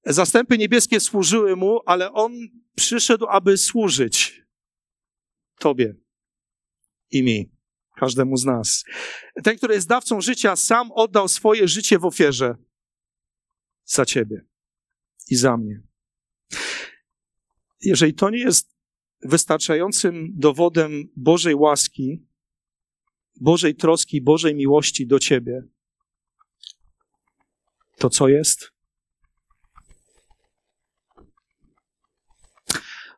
Zastępy 0.04 0.58
niebieskie 0.58 1.00
służyły 1.00 1.56
mu, 1.56 1.80
ale 1.86 2.12
on 2.12 2.32
przyszedł, 2.76 3.26
aby 3.28 3.58
służyć 3.58 4.42
tobie 5.58 5.94
i 7.10 7.22
mi, 7.22 7.50
każdemu 8.00 8.36
z 8.36 8.44
nas. 8.44 8.84
Ten, 9.44 9.56
który 9.56 9.74
jest 9.74 9.88
dawcą 9.88 10.20
życia, 10.20 10.56
sam 10.56 10.92
oddał 10.92 11.28
swoje 11.28 11.68
życie 11.68 11.98
w 11.98 12.04
ofierze 12.04 12.54
za 13.84 14.04
ciebie 14.04 14.44
i 15.30 15.36
za 15.36 15.56
mnie. 15.56 15.82
Jeżeli 17.80 18.14
to 18.14 18.30
nie 18.30 18.38
jest 18.38 18.76
wystarczającym 19.22 20.28
dowodem 20.34 21.12
Bożej 21.16 21.54
łaski, 21.54 22.26
Bożej 23.40 23.74
troski, 23.74 24.20
Bożej 24.20 24.54
miłości 24.54 25.06
do 25.06 25.18
ciebie, 25.18 25.62
to 27.98 28.10
co 28.10 28.28
jest? 28.28 28.72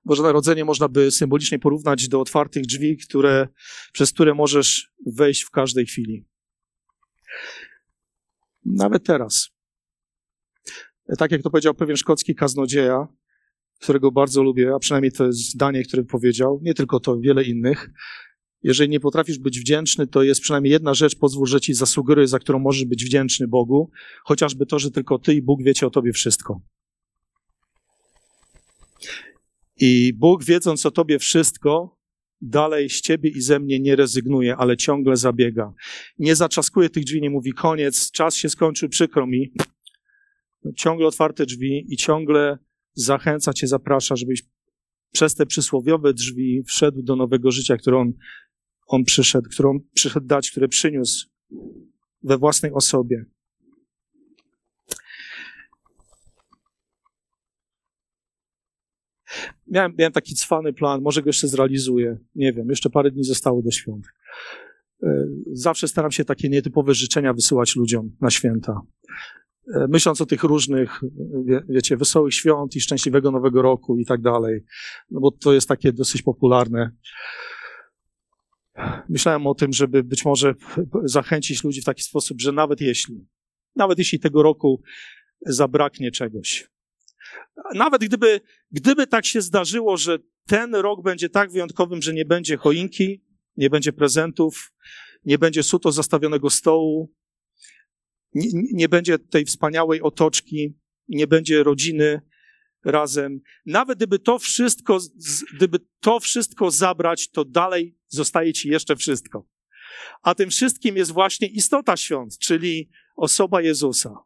Boże 0.04 0.22
Narodzenie 0.22 0.64
można 0.64 0.88
by 0.88 1.10
symbolicznie 1.10 1.58
porównać 1.58 2.08
do 2.08 2.20
otwartych 2.20 2.66
drzwi, 2.66 2.96
które, 2.96 3.48
przez 3.92 4.12
które 4.12 4.34
możesz 4.34 4.92
wejść 5.06 5.42
w 5.42 5.50
każdej 5.50 5.86
chwili. 5.86 6.24
Nawet 8.64 9.04
teraz. 9.04 9.50
Tak 11.18 11.30
jak 11.30 11.42
to 11.42 11.50
powiedział 11.50 11.74
pewien 11.74 11.96
szkocki 11.96 12.34
kaznodzieja, 12.34 13.08
którego 13.80 14.12
bardzo 14.12 14.42
lubię, 14.42 14.74
a 14.74 14.78
przynajmniej 14.78 15.12
to 15.12 15.26
jest 15.26 15.50
zdanie, 15.50 15.84
które 15.84 16.04
powiedział, 16.04 16.60
nie 16.62 16.74
tylko 16.74 17.00
to, 17.00 17.18
wiele 17.18 17.44
innych. 17.44 17.90
Jeżeli 18.62 18.90
nie 18.90 19.00
potrafisz 19.00 19.38
być 19.38 19.60
wdzięczny, 19.60 20.06
to 20.06 20.22
jest 20.22 20.40
przynajmniej 20.40 20.72
jedna 20.72 20.94
rzecz, 20.94 21.16
pozwól, 21.16 21.46
że 21.46 21.60
ci 21.60 21.74
zasugeruję, 21.74 22.26
za 22.26 22.38
którą 22.38 22.58
możesz 22.58 22.84
być 22.84 23.04
wdzięczny 23.04 23.48
Bogu, 23.48 23.90
chociażby 24.24 24.66
to, 24.66 24.78
że 24.78 24.90
tylko 24.90 25.18
ty 25.18 25.34
i 25.34 25.42
Bóg 25.42 25.62
wiecie 25.62 25.86
o 25.86 25.90
tobie 25.90 26.12
wszystko. 26.12 26.60
I 29.76 30.12
Bóg, 30.14 30.44
wiedząc 30.44 30.86
o 30.86 30.90
tobie 30.90 31.18
wszystko, 31.18 31.98
dalej 32.40 32.90
z 32.90 33.00
ciebie 33.00 33.30
i 33.30 33.40
ze 33.40 33.60
mnie 33.60 33.80
nie 33.80 33.96
rezygnuje, 33.96 34.56
ale 34.56 34.76
ciągle 34.76 35.16
zabiega. 35.16 35.72
Nie 36.18 36.36
zaczaskuje 36.36 36.90
tych 36.90 37.04
drzwi, 37.04 37.20
nie 37.20 37.30
mówi 37.30 37.52
koniec, 37.52 38.10
czas 38.10 38.36
się 38.36 38.48
skończył, 38.48 38.88
przykro 38.88 39.26
mi. 39.26 39.52
Ciągle 40.76 41.06
otwarte 41.06 41.46
drzwi 41.46 41.86
i 41.88 41.96
ciągle 41.96 42.58
zachęca 42.94 43.52
cię, 43.52 43.66
zaprasza, 43.66 44.16
żebyś 44.16 44.42
przez 45.12 45.34
te 45.34 45.46
przysłowiowe 45.46 46.14
drzwi 46.14 46.62
wszedł 46.66 47.02
do 47.02 47.16
nowego 47.16 47.50
życia, 47.50 47.76
które 47.76 47.98
on, 47.98 48.12
on 48.86 49.04
przyszedł, 49.04 49.48
które 49.50 49.68
on 49.68 49.78
przyszedł 49.94 50.26
dać, 50.26 50.50
które 50.50 50.68
przyniósł 50.68 51.28
we 52.22 52.38
własnej 52.38 52.72
osobie. 52.72 53.24
Miałem, 59.66 59.94
miałem 59.98 60.12
taki 60.12 60.34
cwany 60.34 60.72
plan, 60.72 61.02
może 61.02 61.22
go 61.22 61.28
jeszcze 61.28 61.48
zrealizuję. 61.48 62.18
Nie 62.34 62.52
wiem, 62.52 62.68
jeszcze 62.68 62.90
parę 62.90 63.10
dni 63.10 63.24
zostało 63.24 63.62
do 63.62 63.70
świąt. 63.70 64.06
E, 65.02 65.26
zawsze 65.52 65.88
staram 65.88 66.10
się 66.10 66.24
takie 66.24 66.48
nietypowe 66.48 66.94
życzenia 66.94 67.32
wysyłać 67.32 67.76
ludziom 67.76 68.10
na 68.20 68.30
święta. 68.30 68.80
E, 69.74 69.86
myśląc 69.88 70.20
o 70.20 70.26
tych 70.26 70.42
różnych, 70.42 71.00
wie, 71.44 71.62
wiecie, 71.68 71.96
wesołych 71.96 72.34
świąt 72.34 72.76
i 72.76 72.80
szczęśliwego 72.80 73.30
nowego 73.30 73.62
roku 73.62 73.98
i 73.98 74.04
tak 74.04 74.20
dalej, 74.20 74.64
no 75.10 75.20
bo 75.20 75.30
to 75.30 75.52
jest 75.52 75.68
takie 75.68 75.92
dosyć 75.92 76.22
popularne. 76.22 76.90
Myślałem 79.08 79.46
o 79.46 79.54
tym, 79.54 79.72
żeby 79.72 80.04
być 80.04 80.24
może 80.24 80.54
zachęcić 81.04 81.64
ludzi 81.64 81.80
w 81.80 81.84
taki 81.84 82.02
sposób, 82.02 82.40
że 82.40 82.52
nawet 82.52 82.80
jeśli, 82.80 83.26
nawet 83.76 83.98
jeśli 83.98 84.20
tego 84.20 84.42
roku 84.42 84.82
zabraknie 85.46 86.10
czegoś, 86.10 86.71
nawet 87.74 88.04
gdyby, 88.04 88.40
gdyby 88.70 89.06
tak 89.06 89.26
się 89.26 89.40
zdarzyło, 89.40 89.96
że 89.96 90.18
ten 90.46 90.74
rok 90.74 91.02
będzie 91.02 91.28
tak 91.28 91.52
wyjątkowym, 91.52 92.02
że 92.02 92.12
nie 92.12 92.24
będzie 92.24 92.56
choinki, 92.56 93.24
nie 93.56 93.70
będzie 93.70 93.92
prezentów, 93.92 94.72
nie 95.24 95.38
będzie 95.38 95.62
suto 95.62 95.92
zastawionego 95.92 96.50
stołu, 96.50 97.14
nie, 98.34 98.48
nie 98.72 98.88
będzie 98.88 99.18
tej 99.18 99.44
wspaniałej 99.44 100.02
otoczki, 100.02 100.78
nie 101.08 101.26
będzie 101.26 101.62
rodziny 101.62 102.20
razem. 102.84 103.40
Nawet 103.66 103.98
gdyby 103.98 104.18
to 104.18 104.38
wszystko, 104.38 104.98
gdyby 105.56 105.78
to 106.00 106.20
wszystko 106.20 106.70
zabrać, 106.70 107.30
to 107.30 107.44
dalej 107.44 107.98
zostaje 108.08 108.52
ci 108.52 108.68
jeszcze 108.68 108.96
wszystko. 108.96 109.46
A 110.22 110.34
tym 110.34 110.50
wszystkim 110.50 110.96
jest 110.96 111.10
właśnie 111.10 111.48
istota 111.48 111.96
świąt, 111.96 112.38
czyli 112.38 112.90
osoba 113.16 113.62
Jezusa. 113.62 114.16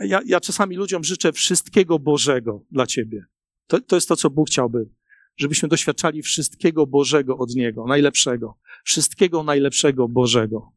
Ja, 0.00 0.20
ja 0.26 0.40
czasami 0.40 0.76
ludziom 0.76 1.04
życzę 1.04 1.32
wszystkiego 1.32 1.98
Bożego 1.98 2.64
dla 2.70 2.86
ciebie. 2.86 3.24
To, 3.66 3.80
to 3.80 3.96
jest 3.96 4.08
to, 4.08 4.16
co 4.16 4.30
Bóg 4.30 4.48
chciałby, 4.48 4.88
żebyśmy 5.36 5.68
doświadczali 5.68 6.22
wszystkiego 6.22 6.86
Bożego 6.86 7.38
od 7.38 7.54
Niego, 7.54 7.84
najlepszego. 7.86 8.58
Wszystkiego 8.84 9.42
najlepszego 9.42 10.08
Bożego. 10.08 10.72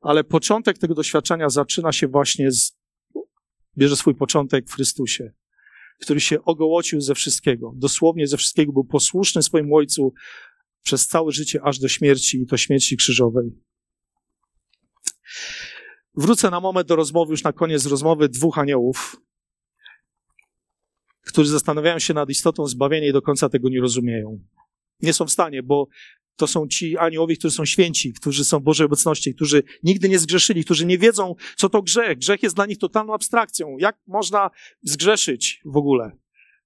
Ale 0.00 0.24
początek 0.24 0.78
tego 0.78 0.94
doświadczenia 0.94 1.48
zaczyna 1.48 1.92
się 1.92 2.08
właśnie 2.08 2.52
z, 2.52 2.78
bierze 3.78 3.96
swój 3.96 4.14
początek 4.14 4.68
w 4.68 4.74
Chrystusie, 4.74 5.32
który 6.00 6.20
się 6.20 6.44
ogołocił 6.44 7.00
ze 7.00 7.14
wszystkiego. 7.14 7.72
Dosłownie 7.76 8.26
ze 8.26 8.36
wszystkiego 8.36 8.72
był 8.72 8.84
posłuszny 8.84 9.42
swoim 9.42 9.72
Ojcu 9.72 10.14
przez 10.82 11.06
całe 11.06 11.32
życie, 11.32 11.60
aż 11.62 11.78
do 11.78 11.88
śmierci 11.88 12.42
i 12.42 12.46
to 12.46 12.56
śmierci 12.56 12.96
krzyżowej. 12.96 13.52
Wrócę 16.16 16.50
na 16.50 16.60
moment 16.60 16.88
do 16.88 16.96
rozmowy, 16.96 17.30
już 17.30 17.42
na 17.42 17.52
koniec 17.52 17.86
rozmowy 17.86 18.28
dwóch 18.28 18.58
aniołów, 18.58 19.16
którzy 21.20 21.50
zastanawiają 21.50 21.98
się 21.98 22.14
nad 22.14 22.30
istotą 22.30 22.66
zbawienia 22.66 23.08
i 23.08 23.12
do 23.12 23.22
końca 23.22 23.48
tego 23.48 23.68
nie 23.68 23.80
rozumieją. 23.80 24.40
Nie 25.02 25.12
są 25.12 25.26
w 25.26 25.32
stanie, 25.32 25.62
bo 25.62 25.88
to 26.36 26.46
są 26.46 26.68
ci 26.68 26.98
aniołowie, 26.98 27.36
którzy 27.36 27.54
są 27.54 27.64
święci, 27.64 28.12
którzy 28.12 28.44
są 28.44 28.60
Bożej 28.60 28.86
obecności, 28.86 29.34
którzy 29.34 29.62
nigdy 29.82 30.08
nie 30.08 30.18
zgrzeszyli, 30.18 30.64
którzy 30.64 30.86
nie 30.86 30.98
wiedzą, 30.98 31.34
co 31.56 31.68
to 31.68 31.82
grzech. 31.82 32.18
Grzech 32.18 32.42
jest 32.42 32.56
dla 32.56 32.66
nich 32.66 32.78
totalną 32.78 33.14
abstrakcją. 33.14 33.76
Jak 33.78 33.98
można 34.06 34.50
zgrzeszyć 34.82 35.60
w 35.64 35.76
ogóle? 35.76 36.12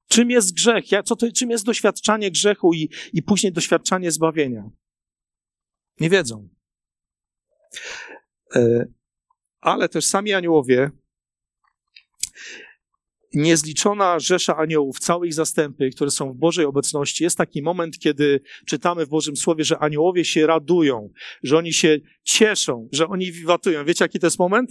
Czym 0.09 0.31
jest 0.31 0.55
grzech? 0.55 0.85
Co 1.05 1.17
to, 1.17 1.33
czym 1.33 1.51
jest 1.51 1.65
doświadczanie 1.65 2.31
grzechu 2.31 2.75
i, 2.75 2.91
i 3.13 3.23
później 3.23 3.53
doświadczanie 3.53 4.11
zbawienia? 4.11 4.71
Nie 6.01 6.11
wiedzą. 6.11 6.49
Ale 9.61 9.89
też 9.89 10.05
sami 10.05 10.33
aniołowie 10.33 10.91
niezliczona 13.35 14.19
rzesza 14.19 14.57
aniołów, 14.57 14.99
całe 14.99 15.27
ich 15.27 15.35
zastępy, 15.35 15.91
które 15.91 16.11
są 16.11 16.33
w 16.33 16.37
Bożej 16.37 16.65
obecności. 16.65 17.25
Jest 17.25 17.39
taki 17.39 17.63
moment, 17.63 17.99
kiedy 17.99 18.41
czytamy 18.67 19.07
w 19.07 19.09
Bożym 19.09 19.37
Słowie, 19.37 19.65
że 19.65 19.79
aniołowie 19.79 20.25
się 20.25 20.47
radują, 20.47 21.11
że 21.43 21.59
oni 21.59 21.73
się 21.73 21.99
cieszą, 22.23 22.89
że 22.93 23.09
oni 23.09 23.33
wiwatują. 23.33 23.85
Wiecie, 23.85 24.05
jaki 24.05 24.19
to 24.19 24.27
jest 24.27 24.39
moment? 24.39 24.71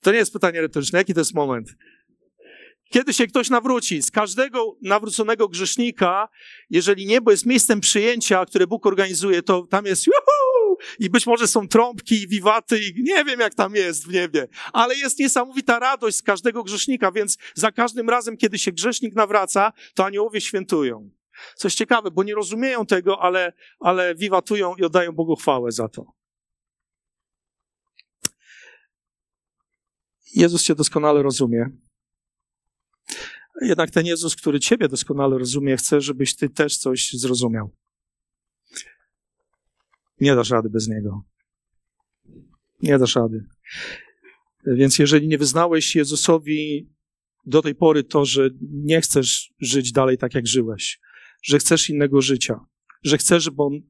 To 0.00 0.12
nie 0.12 0.18
jest 0.18 0.32
pytanie 0.32 0.60
retoryczne. 0.60 0.98
Jaki 0.98 1.14
to 1.14 1.20
jest 1.20 1.34
moment? 1.34 1.68
Kiedy 2.90 3.14
się 3.14 3.26
ktoś 3.26 3.50
nawróci, 3.50 4.02
z 4.02 4.10
każdego 4.10 4.76
nawróconego 4.82 5.48
grzesznika, 5.48 6.28
jeżeli 6.70 7.06
niebo 7.06 7.30
jest 7.30 7.46
miejscem 7.46 7.80
przyjęcia, 7.80 8.46
które 8.46 8.66
Bóg 8.66 8.86
organizuje, 8.86 9.42
to 9.42 9.66
tam 9.66 9.86
jest 9.86 10.06
juhu! 10.06 10.45
I 10.98 11.10
być 11.10 11.26
może 11.26 11.48
są 11.48 11.68
trąbki 11.68 12.22
i 12.22 12.28
wiwaty 12.28 12.80
i 12.80 13.02
nie 13.02 13.24
wiem 13.24 13.40
jak 13.40 13.54
tam 13.54 13.74
jest 13.74 14.06
w 14.06 14.12
niebie, 14.12 14.48
ale 14.72 14.94
jest 14.94 15.18
niesamowita 15.18 15.78
radość 15.78 16.16
z 16.16 16.22
każdego 16.22 16.62
grzesznika, 16.62 17.12
więc 17.12 17.38
za 17.54 17.72
każdym 17.72 18.10
razem, 18.10 18.36
kiedy 18.36 18.58
się 18.58 18.72
grzesznik 18.72 19.14
nawraca, 19.14 19.72
to 19.94 20.04
aniołowie 20.04 20.40
świętują. 20.40 21.10
Coś 21.56 21.74
ciekawe, 21.74 22.10
bo 22.10 22.22
nie 22.22 22.34
rozumieją 22.34 22.86
tego, 22.86 23.22
ale, 23.22 23.52
ale 23.80 24.14
wiwatują 24.14 24.74
i 24.74 24.84
oddają 24.84 25.12
Bogu 25.12 25.36
chwałę 25.36 25.72
za 25.72 25.88
to. 25.88 26.12
Jezus 30.34 30.62
cię 30.62 30.74
doskonale 30.74 31.22
rozumie. 31.22 31.66
Jednak 33.60 33.90
ten 33.90 34.06
Jezus, 34.06 34.36
który 34.36 34.60
Ciebie 34.60 34.88
doskonale 34.88 35.38
rozumie, 35.38 35.76
chce, 35.76 36.00
żebyś 36.00 36.36
Ty 36.36 36.48
też 36.48 36.78
coś 36.78 37.12
zrozumiał. 37.12 37.70
Nie 40.20 40.34
dasz 40.34 40.50
rady 40.50 40.70
bez 40.70 40.88
Niego. 40.88 41.24
Nie 42.82 42.98
dasz 42.98 43.16
rady. 43.16 43.44
Więc 44.66 44.98
jeżeli 44.98 45.28
nie 45.28 45.38
wyznałeś 45.38 45.96
Jezusowi 45.96 46.90
do 47.46 47.62
tej 47.62 47.74
pory 47.74 48.04
to, 48.04 48.24
że 48.24 48.50
nie 48.60 49.00
chcesz 49.00 49.52
żyć 49.60 49.92
dalej 49.92 50.18
tak, 50.18 50.34
jak 50.34 50.46
żyłeś, 50.46 51.00
że 51.42 51.58
chcesz 51.58 51.90
innego 51.90 52.22
życia, 52.22 52.60
że 53.02 53.18
chcesz, 53.18 53.42
żeby 53.42 53.62
On, 53.62 53.80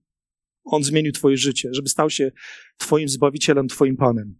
on 0.64 0.84
zmienił 0.84 1.12
Twoje 1.12 1.36
życie, 1.36 1.68
żeby 1.72 1.88
stał 1.88 2.10
się 2.10 2.32
Twoim 2.76 3.08
Zbawicielem, 3.08 3.68
Twoim 3.68 3.96
Panem, 3.96 4.38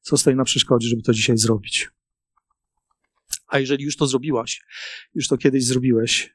co 0.00 0.16
stoi 0.16 0.34
na 0.34 0.44
przeszkodzie, 0.44 0.88
żeby 0.88 1.02
to 1.02 1.12
dzisiaj 1.12 1.38
zrobić? 1.38 1.88
A 3.46 3.58
jeżeli 3.58 3.84
już 3.84 3.96
to 3.96 4.06
zrobiłaś, 4.06 4.62
już 5.14 5.28
to 5.28 5.36
kiedyś 5.36 5.64
zrobiłeś, 5.64 6.34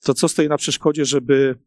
to 0.00 0.14
co 0.14 0.28
stoi 0.28 0.48
na 0.48 0.56
przeszkodzie, 0.56 1.04
żeby 1.04 1.58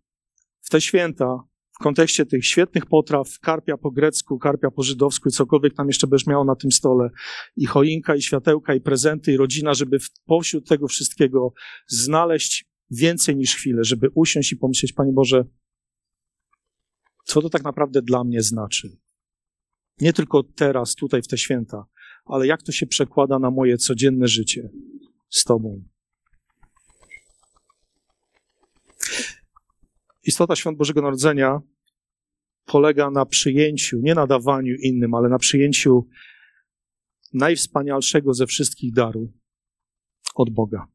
w 0.62 0.69
te 0.69 0.82
święta, 0.82 1.43
w 1.80 1.84
kontekście 1.84 2.26
tych 2.26 2.45
świetnych 2.45 2.86
potraw, 2.86 3.39
karpia 3.39 3.78
po 3.78 3.91
grecku, 3.91 4.39
karpia 4.39 4.72
po 4.72 4.84
żydowsku 4.84 5.30
i 5.30 5.32
cokolwiek 5.32 5.74
tam 5.74 5.88
jeszcze 5.88 6.08
będziesz 6.08 6.28
miał 6.28 6.45
na 6.45 6.56
tym 6.56 6.72
stole, 6.72 7.10
i 7.56 7.65
choinka, 7.65 8.15
i 8.15 8.22
światełka, 8.22 8.74
i 8.74 8.82
prezenty, 8.82 9.32
i 9.32 9.38
rodzina, 9.38 9.74
żeby 9.74 9.98
pośród 10.26 10.67
tego 10.67 10.88
wszystkiego 10.88 11.54
znaleźć 11.88 12.69
więcej 12.91 13.36
niż 13.36 13.56
chwilę, 13.56 13.84
żeby 13.84 14.10
usiąść 14.15 14.52
i 14.52 14.58
pomyśleć, 14.58 14.93
Panie 14.93 15.13
Boże, 15.13 15.45
co 17.26 17.41
to 17.41 17.50
tak 17.50 17.63
naprawdę 17.63 18.02
dla 18.02 18.24
mnie 18.24 18.41
znaczy? 18.41 18.98
Nie 20.02 20.13
tylko 20.13 20.43
teraz, 20.43 20.95
tutaj 20.95 21.22
w 21.22 21.28
te 21.28 21.38
święta, 21.38 21.86
ale 22.26 22.48
jak 22.48 22.63
to 22.63 22.72
się 22.72 22.88
przekłada 22.88 23.39
na 23.39 23.52
moje 23.52 23.78
codzienne 23.78 24.28
życie 24.28 24.69
z 25.30 25.43
Tobą. 25.43 25.84
Istota 30.29 30.55
świąt 30.55 30.77
Bożego 30.77 31.01
Narodzenia 31.01 31.59
polega 32.65 33.11
na 33.11 33.25
przyjęciu, 33.25 33.97
nie 34.01 34.15
na 34.15 34.27
dawaniu 34.27 34.75
innym, 34.75 35.13
ale 35.13 35.29
na 35.29 35.37
przyjęciu 35.37 36.07
najwspanialszego 37.33 38.33
ze 38.33 38.45
wszystkich 38.45 38.93
darów 38.93 39.29
od 40.35 40.49
Boga. 40.49 40.87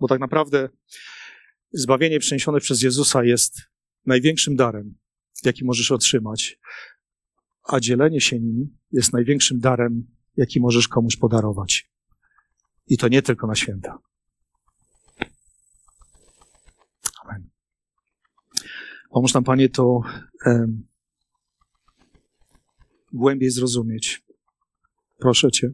Bo 0.00 0.08
tak 0.08 0.20
naprawdę 0.20 0.68
zbawienie 1.72 2.18
przyniesione 2.18 2.60
przez 2.60 2.82
Jezusa 2.82 3.24
jest 3.24 3.62
największym 4.06 4.56
darem, 4.56 4.94
jaki 5.44 5.64
możesz 5.64 5.90
otrzymać, 5.92 6.58
a 7.64 7.80
dzielenie 7.80 8.20
się 8.20 8.40
nim 8.40 8.78
jest 8.92 9.12
największym 9.12 9.60
darem, 9.60 10.06
jaki 10.36 10.60
możesz 10.60 10.88
komuś 10.88 11.16
podarować. 11.16 11.90
I 12.86 12.98
to 12.98 13.08
nie 13.08 13.22
tylko 13.22 13.46
na 13.46 13.54
święta. 13.54 13.98
Amen. 17.24 17.54
Pomóż 19.14 19.34
nam, 19.34 19.44
Panie, 19.44 19.68
to 19.68 20.00
um, 20.46 20.86
głębiej 23.12 23.50
zrozumieć. 23.50 24.22
Proszę 25.18 25.50
Cię. 25.50 25.72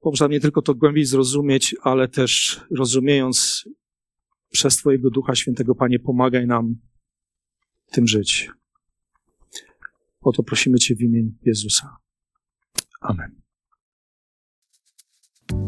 Pomóż 0.00 0.20
nam 0.20 0.30
nie 0.30 0.40
tylko 0.40 0.62
to 0.62 0.74
głębiej 0.74 1.04
zrozumieć, 1.04 1.76
ale 1.82 2.08
też 2.08 2.60
rozumiejąc 2.76 3.64
przez 4.50 4.76
Twojego 4.76 5.10
Ducha 5.10 5.34
Świętego, 5.34 5.74
Panie, 5.74 5.98
pomagaj 5.98 6.46
nam 6.46 6.74
tym 7.92 8.06
żyć. 8.06 8.50
O 10.20 10.32
to 10.32 10.42
prosimy 10.42 10.78
Cię 10.78 10.94
w 10.94 11.00
imieniu 11.00 11.30
Jezusa. 11.42 11.96
Amen. 13.00 13.47